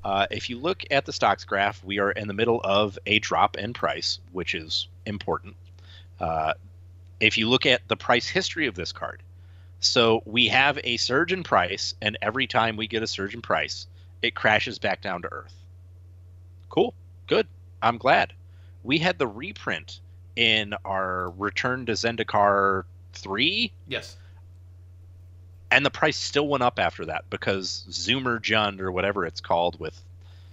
Uh, 0.04 0.26
if 0.30 0.50
you 0.50 0.58
look 0.58 0.84
at 0.90 1.04
the 1.04 1.12
stocks 1.12 1.44
graph, 1.44 1.84
we 1.84 1.98
are 1.98 2.10
in 2.10 2.26
the 2.26 2.34
middle 2.34 2.60
of 2.64 2.98
a 3.06 3.18
drop 3.18 3.56
in 3.56 3.72
price, 3.72 4.18
which 4.32 4.54
is 4.54 4.88
important. 5.06 5.54
Uh, 6.18 6.54
if 7.20 7.38
you 7.38 7.48
look 7.48 7.66
at 7.66 7.86
the 7.88 7.96
price 7.96 8.26
history 8.26 8.66
of 8.66 8.74
this 8.74 8.92
card, 8.92 9.22
so 9.82 10.22
we 10.24 10.48
have 10.48 10.78
a 10.84 10.96
surge 10.96 11.32
in 11.32 11.42
price, 11.42 11.94
and 12.00 12.16
every 12.22 12.46
time 12.46 12.76
we 12.76 12.86
get 12.86 13.02
a 13.02 13.06
surge 13.06 13.34
in 13.34 13.42
price, 13.42 13.86
it 14.22 14.34
crashes 14.34 14.78
back 14.78 15.02
down 15.02 15.22
to 15.22 15.28
earth. 15.32 15.54
Cool. 16.68 16.94
Good. 17.26 17.46
I'm 17.82 17.98
glad. 17.98 18.32
we 18.84 18.98
had 18.98 19.18
the 19.18 19.26
reprint 19.26 20.00
in 20.36 20.74
our 20.84 21.30
Return 21.30 21.86
to 21.86 21.92
Zendikar 21.92 22.84
3 23.12 23.70
Yes. 23.86 24.16
and 25.70 25.84
the 25.84 25.90
price 25.90 26.16
still 26.16 26.48
went 26.48 26.62
up 26.62 26.78
after 26.78 27.04
that 27.06 27.24
because 27.28 27.84
Zoomer 27.90 28.40
Jund 28.40 28.80
or 28.80 28.90
whatever 28.90 29.26
it's 29.26 29.40
called 29.40 29.78
with 29.78 30.00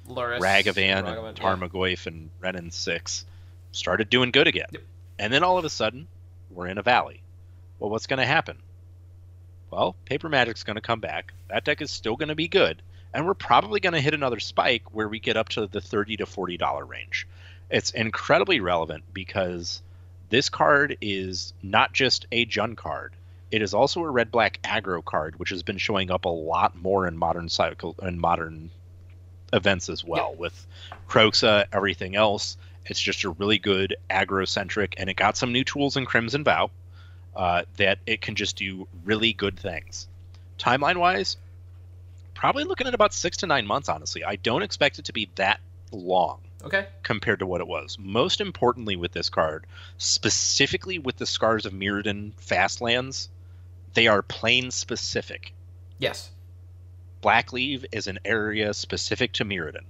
Lurrus, 0.08 0.40
Ragavan 0.40 1.04
Ragavan, 1.04 1.28
and 1.30 1.38
yeah. 1.38 1.44
Tarmogoyf 1.44 2.08
and 2.08 2.30
Wrenn 2.42 2.56
and 2.56 2.74
6 2.74 3.26
started 3.72 4.10
doing 4.10 4.32
good 4.32 4.48
again. 4.48 4.68
Yep. 4.72 4.82
And 5.20 5.32
then 5.34 5.44
all 5.44 5.58
of 5.58 5.66
a 5.66 5.70
sudden, 5.70 6.08
we're 6.52 6.68
in 6.68 6.78
a 6.78 6.84
valley. 6.84 7.22
Well, 7.80 7.90
what's 7.90 8.08
going 8.08 8.20
to 8.20 8.26
happen? 8.26 8.58
Well, 9.72 9.96
Paper 10.06 10.30
Magic's 10.30 10.64
going 10.64 10.76
to 10.76 10.82
come 10.82 11.00
back. 11.00 11.34
That 11.50 11.66
deck 11.66 11.82
is 11.82 11.92
still 11.92 12.16
going 12.16 12.30
to 12.30 12.36
be 12.36 12.48
good. 12.48 12.82
And 13.14 13.26
we're 13.26 13.34
probably 13.34 13.80
going 13.80 13.94
to 13.94 14.02
hit 14.02 14.14
another 14.14 14.40
spike 14.40 14.84
where 14.94 15.08
we 15.08 15.20
get 15.20 15.38
up 15.38 15.50
to 15.50 15.68
the 15.68 15.82
30 15.82 16.18
to 16.18 16.26
$40 16.26 16.88
range. 16.88 17.28
It's 17.70 17.92
incredibly 17.92 18.60
relevant 18.60 19.04
because 19.14 19.82
this 20.30 20.50
card 20.50 20.98
is 21.02 21.54
not 21.62 21.94
just 21.94 22.26
a 22.32 22.46
Jund 22.46 22.78
card. 22.78 23.14
It 23.52 23.62
is 23.62 23.74
also 23.74 24.02
a 24.02 24.10
red 24.10 24.32
black 24.32 24.60
aggro 24.64 25.04
card, 25.04 25.40
which 25.40 25.50
has 25.50 25.64
been 25.64 25.78
showing 25.78 26.12
up 26.12 26.26
a 26.26 26.30
lot 26.30 26.76
more 26.76 27.08
in 27.08 27.18
modern 27.18 27.50
cycle 27.50 27.96
and 28.00 28.20
modern 28.20 28.70
events 29.54 29.90
as 29.90 30.04
well 30.04 30.36
with 30.36 30.68
Kroxa, 31.08 31.66
everything 31.74 32.16
else. 32.16 32.58
It's 32.86 33.02
just 33.02 33.24
a 33.24 33.32
really 33.32 33.58
good 33.58 33.96
aggro 34.10 34.48
centric, 34.48 34.96
and 34.98 35.10
it 35.10 35.16
got 35.16 35.38
some 35.38 35.52
new 35.52 35.64
tools 35.64 35.98
in 35.98 36.06
Crimson 36.06 36.44
Vow 36.44 36.70
uh, 37.40 37.64
that 37.78 38.00
it 38.06 38.20
can 38.20 38.36
just 38.36 38.58
do 38.58 38.86
really 39.06 39.32
good 39.32 39.58
things. 39.58 40.10
Timeline 40.60 40.98
wise, 40.98 41.38
probably 42.34 42.66
looking 42.66 42.86
at 42.86 42.94
about 42.94 43.14
six 43.14 43.38
to 43.38 43.48
nine 43.48 43.66
months, 43.66 43.88
honestly. 43.88 44.26
I 44.26 44.36
don't 44.36 44.62
expect 44.62 45.00
it 45.00 45.06
to 45.06 45.14
be 45.14 45.30
that 45.36 45.62
long 45.94 46.42
Okay. 46.66 46.86
compared 47.02 47.40
to 47.40 47.46
what 47.46 47.62
it 47.62 47.68
was. 47.68 47.98
Most 47.98 48.42
importantly, 48.42 48.98
with 48.98 49.14
this 49.14 49.30
card, 49.30 49.66
specifically 49.98 51.00
with 51.00 51.16
the 51.16 51.26
Scars 51.26 51.66
of 51.66 51.72
Mirrodin 51.72 52.34
Fastlands, 52.36 53.30
they 53.94 54.08
are 54.08 54.22
plane 54.22 54.70
specific. 54.70 55.54
Yes. 55.98 56.32
Blackcleave 57.24 57.86
is 57.94 58.08
an 58.08 58.20
area 58.26 58.74
specific 58.74 59.32
to 59.34 59.46
Mirrodin. 59.46 59.86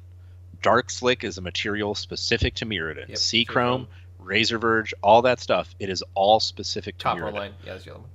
Darkslick 0.61 1.23
is 1.23 1.39
a 1.39 1.41
material 1.41 1.95
specific 1.95 2.53
to 2.55 2.65
Mirrodin. 2.67 3.07
Yep, 3.09 3.17
Sea 3.17 3.45
Seachrome. 3.45 3.87
Razorverge, 4.29 4.93
all 5.01 5.23
that 5.23 5.39
stuff, 5.39 5.73
it 5.79 5.89
is 5.89 6.03
all 6.13 6.39
specific 6.39 6.97
to 6.99 7.03
Copper 7.03 7.31
line. 7.31 7.53
Yeah, 7.65 7.73
that's 7.73 7.85
the 7.85 7.91
other 7.91 8.01
one. 8.01 8.09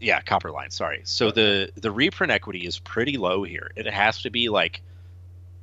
Yeah, 0.00 0.20
Copperline, 0.20 0.72
sorry. 0.72 1.00
So 1.04 1.30
the 1.30 1.70
the 1.74 1.90
reprint 1.90 2.30
equity 2.30 2.66
is 2.66 2.78
pretty 2.78 3.16
low 3.16 3.42
here. 3.42 3.72
It 3.76 3.86
has 3.86 4.22
to 4.22 4.30
be 4.30 4.48
like 4.48 4.82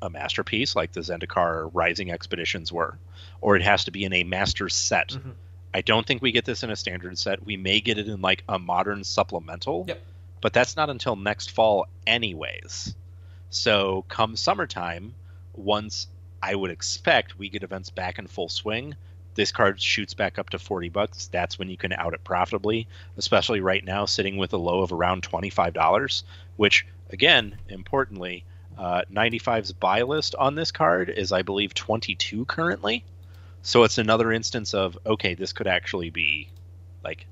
a 0.02 0.10
masterpiece 0.10 0.76
like 0.76 0.92
the 0.92 1.02
Zendikar 1.02 1.70
Rising 1.74 2.12
Expeditions 2.12 2.72
were, 2.72 2.98
or 3.42 3.56
it 3.56 3.62
has 3.62 3.86
to 3.86 3.92
be 3.92 4.04
in 4.04 4.12
a 4.14 4.24
master 4.24 4.68
set. 4.70 5.10
Mhm. 5.10 5.34
I 5.74 5.82
don't 5.82 6.06
think 6.06 6.22
we 6.22 6.32
get 6.32 6.46
this 6.46 6.64
in 6.64 6.70
a 6.70 6.76
standard 6.76 7.18
set. 7.18 7.46
We 7.46 7.58
may 7.58 7.80
get 7.80 7.98
it 7.98 8.08
in 8.08 8.22
like 8.22 8.44
a 8.50 8.60
modern 8.60 9.04
supplemental. 9.04 9.86
Yep. 9.88 10.02
But 10.42 10.52
that's 10.54 10.76
not 10.76 10.90
until 10.90 11.16
next 11.16 11.52
fall 11.52 11.88
anyways. 12.06 12.94
So 13.50 14.04
come 14.10 14.36
summertime, 14.36 15.14
once 15.54 16.08
I 16.42 16.56
would 16.56 16.72
expect 16.72 17.40
we 17.40 17.50
get 17.50 17.64
events 17.64 17.90
back 17.90 18.20
in 18.20 18.28
full 18.28 18.50
swing, 18.50 18.96
this 19.36 19.52
card 19.52 19.82
shoots 19.82 20.14
back 20.14 20.38
up 20.38 20.50
to 20.52 20.60
40 20.60 20.90
bucks. 20.90 21.28
That's 21.28 21.58
when 21.58 21.70
you 21.70 21.78
can 21.78 21.94
out 21.94 22.14
it 22.14 22.24
profitably, 22.24 22.88
especially 23.18 23.62
right 23.62 23.84
now 23.84 24.06
sitting 24.06 24.38
with 24.38 24.54
a 24.54 24.58
low 24.58 24.82
of 24.82 24.92
around 24.92 25.28
$25, 25.28 26.24
which 26.58 26.86
again, 27.10 27.58
importantly, 27.70 28.46
uh, 28.78 29.04
95's 29.12 29.72
buy 29.72 30.02
list 30.02 30.36
on 30.36 30.56
this 30.56 30.72
card 30.72 31.10
is 31.10 31.32
I 31.32 31.42
believe 31.42 31.74
22 31.74 32.46
currently. 32.46 33.04
So 33.62 33.84
it's 33.84 33.98
another 33.98 34.32
instance 34.32 34.74
of 34.74 34.98
okay, 35.06 35.36
this 35.36 35.54
could 35.54 35.68
actually 35.68 36.10
be 36.10 36.50
like 37.04 37.26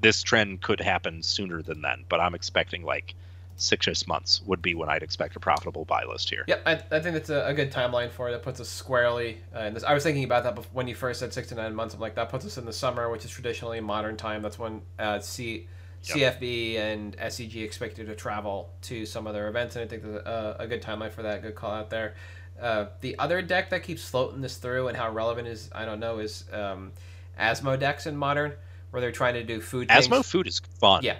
this 0.00 0.22
trend 0.22 0.62
could 0.62 0.80
happen 0.80 1.22
sooner 1.22 1.62
than 1.62 1.82
then, 1.82 2.04
but 2.08 2.20
I'm 2.20 2.34
expecting 2.34 2.84
like 2.84 3.14
six-ish 3.60 4.06
months 4.06 4.40
would 4.46 4.62
be 4.62 4.74
when 4.74 4.88
I'd 4.88 5.02
expect 5.02 5.36
a 5.36 5.40
profitable 5.40 5.84
buy 5.84 6.04
list 6.04 6.30
here. 6.30 6.44
Yep, 6.46 6.62
I, 6.66 6.72
I 6.72 7.00
think 7.00 7.14
that's 7.14 7.30
a, 7.30 7.46
a 7.46 7.54
good 7.54 7.70
timeline 7.70 8.10
for 8.10 8.28
it. 8.28 8.32
That 8.32 8.42
puts 8.42 8.60
us 8.60 8.68
squarely. 8.68 9.38
Uh, 9.54 9.60
in 9.60 9.74
this, 9.74 9.84
I 9.84 9.94
was 9.94 10.02
thinking 10.02 10.24
about 10.24 10.44
that 10.44 10.56
bef- 10.56 10.66
when 10.72 10.88
you 10.88 10.94
first 10.94 11.20
said 11.20 11.32
six 11.32 11.48
to 11.48 11.54
nine 11.54 11.74
months. 11.74 11.94
I'm 11.94 12.00
like, 12.00 12.14
that 12.14 12.28
puts 12.28 12.44
us 12.46 12.58
in 12.58 12.64
the 12.64 12.72
summer, 12.72 13.10
which 13.10 13.24
is 13.24 13.30
traditionally 13.30 13.80
modern 13.80 14.16
time. 14.16 14.42
That's 14.42 14.58
when 14.58 14.82
uh, 14.98 15.20
C, 15.20 15.66
CFB 16.04 16.78
and 16.78 17.16
SCG 17.16 17.62
expected 17.62 18.06
to 18.06 18.14
travel 18.14 18.70
to 18.82 19.04
some 19.04 19.26
of 19.26 19.34
their 19.34 19.48
events, 19.48 19.76
and 19.76 19.84
I 19.84 19.88
think 19.88 20.02
there's 20.02 20.16
a, 20.24 20.56
a 20.60 20.66
good 20.66 20.82
timeline 20.82 21.12
for 21.12 21.22
that. 21.22 21.42
Good 21.42 21.54
call 21.54 21.72
out 21.72 21.90
there. 21.90 22.14
Uh, 22.60 22.86
the 23.00 23.18
other 23.18 23.40
deck 23.40 23.70
that 23.70 23.82
keeps 23.82 24.08
floating 24.08 24.40
this 24.40 24.56
through 24.56 24.88
and 24.88 24.96
how 24.96 25.10
relevant 25.10 25.46
is 25.46 25.70
I 25.72 25.84
don't 25.84 26.00
know 26.00 26.18
is 26.18 26.44
um, 26.52 26.90
Asmo 27.38 27.78
decks 27.78 28.06
in 28.06 28.16
modern, 28.16 28.52
where 28.90 29.00
they're 29.00 29.12
trying 29.12 29.34
to 29.34 29.44
do 29.44 29.60
food. 29.60 29.88
Asmo 29.88 30.10
things. 30.10 30.30
food 30.30 30.46
is 30.48 30.60
fun. 30.80 31.04
Yeah. 31.04 31.16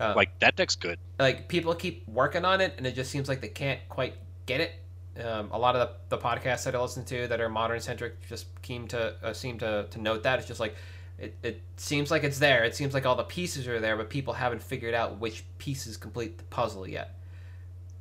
Uh, 0.00 0.12
like 0.16 0.36
that 0.40 0.56
deck's 0.56 0.74
good. 0.76 0.98
like 1.20 1.48
people 1.48 1.74
keep 1.74 2.06
working 2.08 2.44
on 2.44 2.60
it 2.60 2.74
and 2.78 2.86
it 2.86 2.94
just 2.94 3.10
seems 3.10 3.28
like 3.28 3.40
they 3.40 3.48
can't 3.48 3.80
quite 3.88 4.14
get 4.46 4.60
it 4.60 4.72
um, 5.24 5.48
a 5.52 5.58
lot 5.58 5.76
of 5.76 5.88
the, 6.08 6.16
the 6.16 6.20
podcasts 6.22 6.64
that 6.64 6.74
i 6.74 6.80
listen 6.80 7.04
to 7.04 7.28
that 7.28 7.40
are 7.40 7.48
modern 7.48 7.78
centric 7.80 8.14
just 8.28 8.46
seem 8.64 8.88
to 8.88 9.14
uh, 9.22 9.32
seem 9.32 9.56
to, 9.58 9.86
to 9.90 10.00
note 10.00 10.24
that 10.24 10.38
it's 10.40 10.48
just 10.48 10.58
like 10.58 10.74
it, 11.18 11.36
it 11.44 11.62
seems 11.76 12.10
like 12.10 12.24
it's 12.24 12.40
there 12.40 12.64
it 12.64 12.74
seems 12.74 12.92
like 12.92 13.06
all 13.06 13.14
the 13.14 13.22
pieces 13.22 13.68
are 13.68 13.78
there 13.78 13.96
but 13.96 14.10
people 14.10 14.34
haven't 14.34 14.60
figured 14.62 14.94
out 14.94 15.20
which 15.20 15.44
pieces 15.58 15.96
complete 15.96 16.38
the 16.38 16.44
puzzle 16.44 16.88
yet 16.88 17.14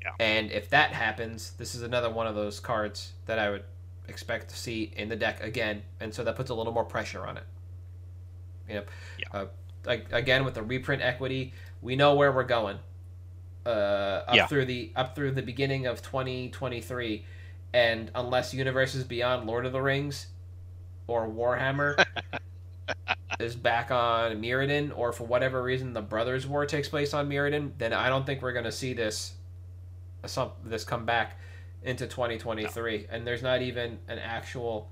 Yeah. 0.01 0.09
and 0.19 0.51
if 0.51 0.69
that 0.71 0.91
happens 0.93 1.51
this 1.59 1.75
is 1.75 1.83
another 1.83 2.09
one 2.09 2.25
of 2.25 2.33
those 2.33 2.59
cards 2.59 3.13
that 3.27 3.37
i 3.37 3.51
would 3.51 3.63
expect 4.07 4.49
to 4.49 4.57
see 4.57 4.91
in 4.97 5.09
the 5.09 5.15
deck 5.15 5.43
again 5.43 5.83
and 5.99 6.11
so 6.11 6.23
that 6.23 6.35
puts 6.35 6.49
a 6.49 6.55
little 6.55 6.73
more 6.73 6.83
pressure 6.85 7.25
on 7.27 7.37
it 7.37 7.43
you 8.67 8.75
know 8.75 8.83
Yeah. 9.19 9.39
uh, 9.41 9.45
like, 9.85 10.11
again 10.11 10.43
with 10.45 10.55
the 10.55 10.63
reprint 10.63 11.01
equity 11.03 11.53
we 11.83 11.95
know 11.95 12.15
where 12.15 12.31
we're 12.31 12.43
going 12.43 12.79
uh, 13.65 13.69
up 13.69 14.35
Yeah. 14.35 14.47
through 14.47 14.65
the 14.65 14.91
up 14.95 15.15
through 15.15 15.31
the 15.31 15.41
beginning 15.41 15.85
of 15.85 16.01
2023 16.01 17.25
and 17.73 18.09
unless 18.15 18.53
universes 18.53 19.03
beyond 19.03 19.47
lord 19.47 19.65
of 19.65 19.71
the 19.73 19.81
rings 19.81 20.27
or 21.07 21.27
warhammer 21.27 22.03
is 23.39 23.55
back 23.55 23.89
on 23.91 24.41
mirrodin 24.41 24.91
or 24.97 25.11
for 25.11 25.25
whatever 25.25 25.61
reason 25.63 25.93
the 25.93 26.01
brothers 26.01 26.45
war 26.47 26.65
takes 26.65 26.87
place 26.89 27.13
on 27.13 27.29
mirrodin 27.29 27.71
then 27.77 27.93
i 27.93 28.09
don't 28.09 28.25
think 28.25 28.41
we're 28.41 28.53
going 28.53 28.65
to 28.65 28.71
see 28.71 28.93
this 28.93 29.33
some 30.25 30.51
this 30.63 30.83
come 30.83 31.05
back 31.05 31.37
into 31.83 32.05
2023 32.07 33.07
and 33.09 33.25
there's 33.27 33.41
not 33.43 33.61
even 33.61 33.97
an 34.07 34.19
actual 34.19 34.89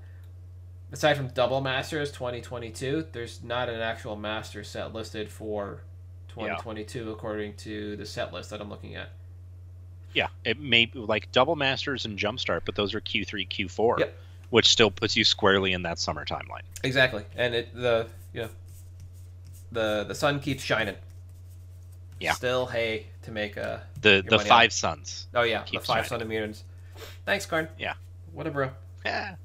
aside 0.90 1.16
from 1.16 1.28
double 1.28 1.60
masters 1.60 2.10
2022 2.10 3.06
there's 3.12 3.42
not 3.42 3.68
an 3.68 3.80
actual 3.80 4.16
master 4.16 4.62
set 4.64 4.92
listed 4.92 5.30
for 5.30 5.84
2022 6.34 7.10
according 7.12 7.54
to 7.56 7.96
the 7.96 8.06
set 8.06 8.32
list 8.32 8.50
that 8.50 8.60
i'm 8.60 8.68
looking 8.70 8.94
at 8.96 9.10
Yeah, 10.14 10.28
it 10.44 10.58
may 10.60 10.86
be 10.86 10.98
like 10.98 11.30
double 11.32 11.56
masters 11.56 12.04
and 12.04 12.18
jumpstart, 12.18 12.62
but 12.66 12.74
those 12.74 12.94
are 12.94 13.00
Q3, 13.00 13.48
Q4, 13.48 13.98
Yep. 14.00 14.14
which 14.50 14.66
still 14.68 14.90
puts 14.90 15.16
you 15.16 15.24
squarely 15.24 15.72
in 15.72 15.82
that 15.82 15.98
summer 15.98 16.24
timeline. 16.24 16.62
exactly 16.82 17.24
and 17.36 17.54
it 17.54 17.74
the 17.74 18.06
you 18.34 18.42
know 18.42 18.48
the 19.72 20.04
the 20.06 20.14
sun 20.14 20.40
keeps 20.40 20.62
shining 20.62 20.96
Yeah. 22.20 22.32
still 22.32 22.66
hay 22.66 23.06
to 23.22 23.30
make 23.30 23.56
a 23.56 23.82
The 24.00 24.22
the 24.28 24.36
money 24.36 24.48
five 24.48 24.72
suns. 24.72 25.26
oh 25.34 25.42
yeah 25.42 25.64
the 25.70 25.80
five 25.80 26.06
sun 26.06 26.20
immunities 26.20 26.62
thanks 27.24 27.46
karn 27.46 27.68
Yeah. 27.78 27.94
what 28.32 28.46
a 28.46 28.50
bro 28.50 28.70
Yeah, 29.04 29.36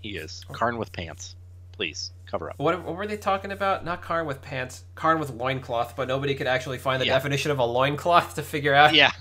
he 0.00 0.16
is 0.16 0.44
Oh. 0.48 0.54
Karn 0.54 0.76
with 0.78 0.92
pants. 0.92 1.34
Please 1.72 2.12
cover 2.32 2.50
up. 2.50 2.58
What, 2.58 2.82
what 2.84 2.96
were 2.96 3.06
they 3.06 3.16
talking 3.16 3.52
about? 3.52 3.84
Not 3.84 4.02
Karn 4.02 4.26
with 4.26 4.42
pants, 4.42 4.82
Karn 4.96 5.20
with 5.20 5.30
loincloth, 5.30 5.94
but 5.94 6.08
nobody 6.08 6.34
could 6.34 6.46
actually 6.48 6.78
find 6.78 7.00
the 7.00 7.06
Yeah. 7.06 7.12
definition 7.14 7.50
of 7.52 7.58
a 7.60 7.64
loincloth 7.64 8.34
to 8.34 8.42
figure 8.42 8.74
out. 8.74 8.92
Yeah, 8.94 9.12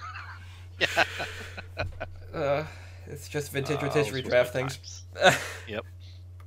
Uh, 2.33 2.63
it's 3.07 3.27
just 3.27 3.51
vintage 3.51 3.79
those 3.93 4.21
draft 4.23 4.53
things. 4.53 5.03
Yep, 5.67 5.85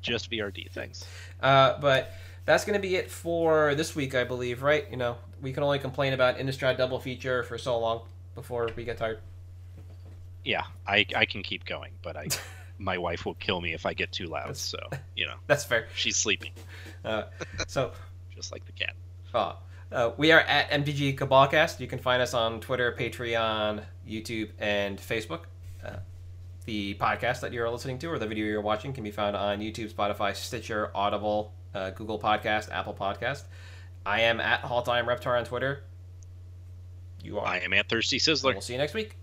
just 0.01 0.31
VRD 0.31 0.71
things. 0.71 1.05
uh, 1.43 1.79
but 1.81 2.13
that's 2.47 2.65
going 2.65 2.75
to 2.75 2.81
be 2.81 2.97
it 2.97 3.11
for 3.11 3.75
this 3.75 3.95
week, 3.95 4.15
I 4.15 4.25
believe, 4.25 4.63
right? 4.63 4.87
You 4.91 4.97
know, 4.97 5.17
we 5.43 5.53
can 5.53 5.63
only 5.63 5.79
complain 5.79 6.13
about 6.15 6.39
Innistrad 6.39 6.77
double 6.79 6.99
feature 6.99 7.43
for 7.43 7.59
so 7.59 7.79
long 7.79 8.03
before 8.35 8.69
we 8.77 8.85
get 8.85 8.97
tired. 8.99 9.19
Yeah, 10.45 10.65
I 10.87 11.07
I 11.15 11.25
can 11.27 11.43
keep 11.43 11.65
going, 11.65 11.93
but 12.03 12.17
I 12.17 12.29
my 12.79 12.99
wife 12.99 13.25
will 13.25 13.35
kill 13.35 13.61
me 13.61 13.73
if 13.75 13.87
I 13.87 13.95
get 13.95 14.13
too 14.13 14.27
loud. 14.27 14.57
So 14.57 14.79
you 15.17 15.27
know 15.27 15.35
That's 15.47 15.65
fair. 15.65 15.87
she's 15.95 16.17
sleeping, 16.17 16.53
Uh, 17.05 17.25
so, 17.69 17.93
just 18.35 18.53
like 18.53 18.65
the 18.67 18.73
cat. 18.73 18.95
uh, 19.35 19.55
uh, 19.93 20.11
we 20.17 20.33
are 20.33 20.41
at 20.41 20.71
MTG 20.71 21.17
Cabalcast. 21.17 21.79
You 21.79 21.87
can 21.87 21.99
find 22.01 22.21
us 22.21 22.35
on 22.35 22.61
Twitter, 22.61 22.93
Patreon, 22.99 23.83
YouTube, 24.09 24.51
and 24.59 24.99
Facebook. 24.99 25.43
Uh, 25.85 25.97
the 26.65 26.95
podcast 26.95 27.41
that 27.41 27.53
you're 27.53 27.69
listening 27.71 27.99
to 27.99 28.07
or 28.11 28.19
the 28.19 28.27
video 28.27 28.47
you're 28.47 28.61
watching 28.63 28.93
can 28.93 29.05
be 29.05 29.11
found 29.11 29.37
on 29.37 29.61
YouTube, 29.61 29.93
Spotify, 29.93 30.35
Stitcher, 30.35 30.91
Audible, 30.95 31.53
uh, 31.75 31.91
Google 31.91 32.19
Podcast, 32.19 32.71
Apple 32.73 32.95
Podcast. 32.95 33.45
I 34.07 34.23
am 34.23 34.41
at 34.41 34.61
Halt 34.61 34.89
I 34.89 34.99
am 34.99 35.07
Reptar 35.07 35.39
on 35.39 35.45
Twitter. 35.45 35.85
You 37.23 37.39
are. 37.39 37.47
I 37.47 37.59
am 37.59 37.73
at 37.75 37.89
Thirsty 37.89 38.17
And 38.17 38.23
Sizzler. 38.23 38.53
We'll 38.53 38.61
see 38.63 38.73
you 38.73 38.79
next 38.79 38.95
week. 38.95 39.17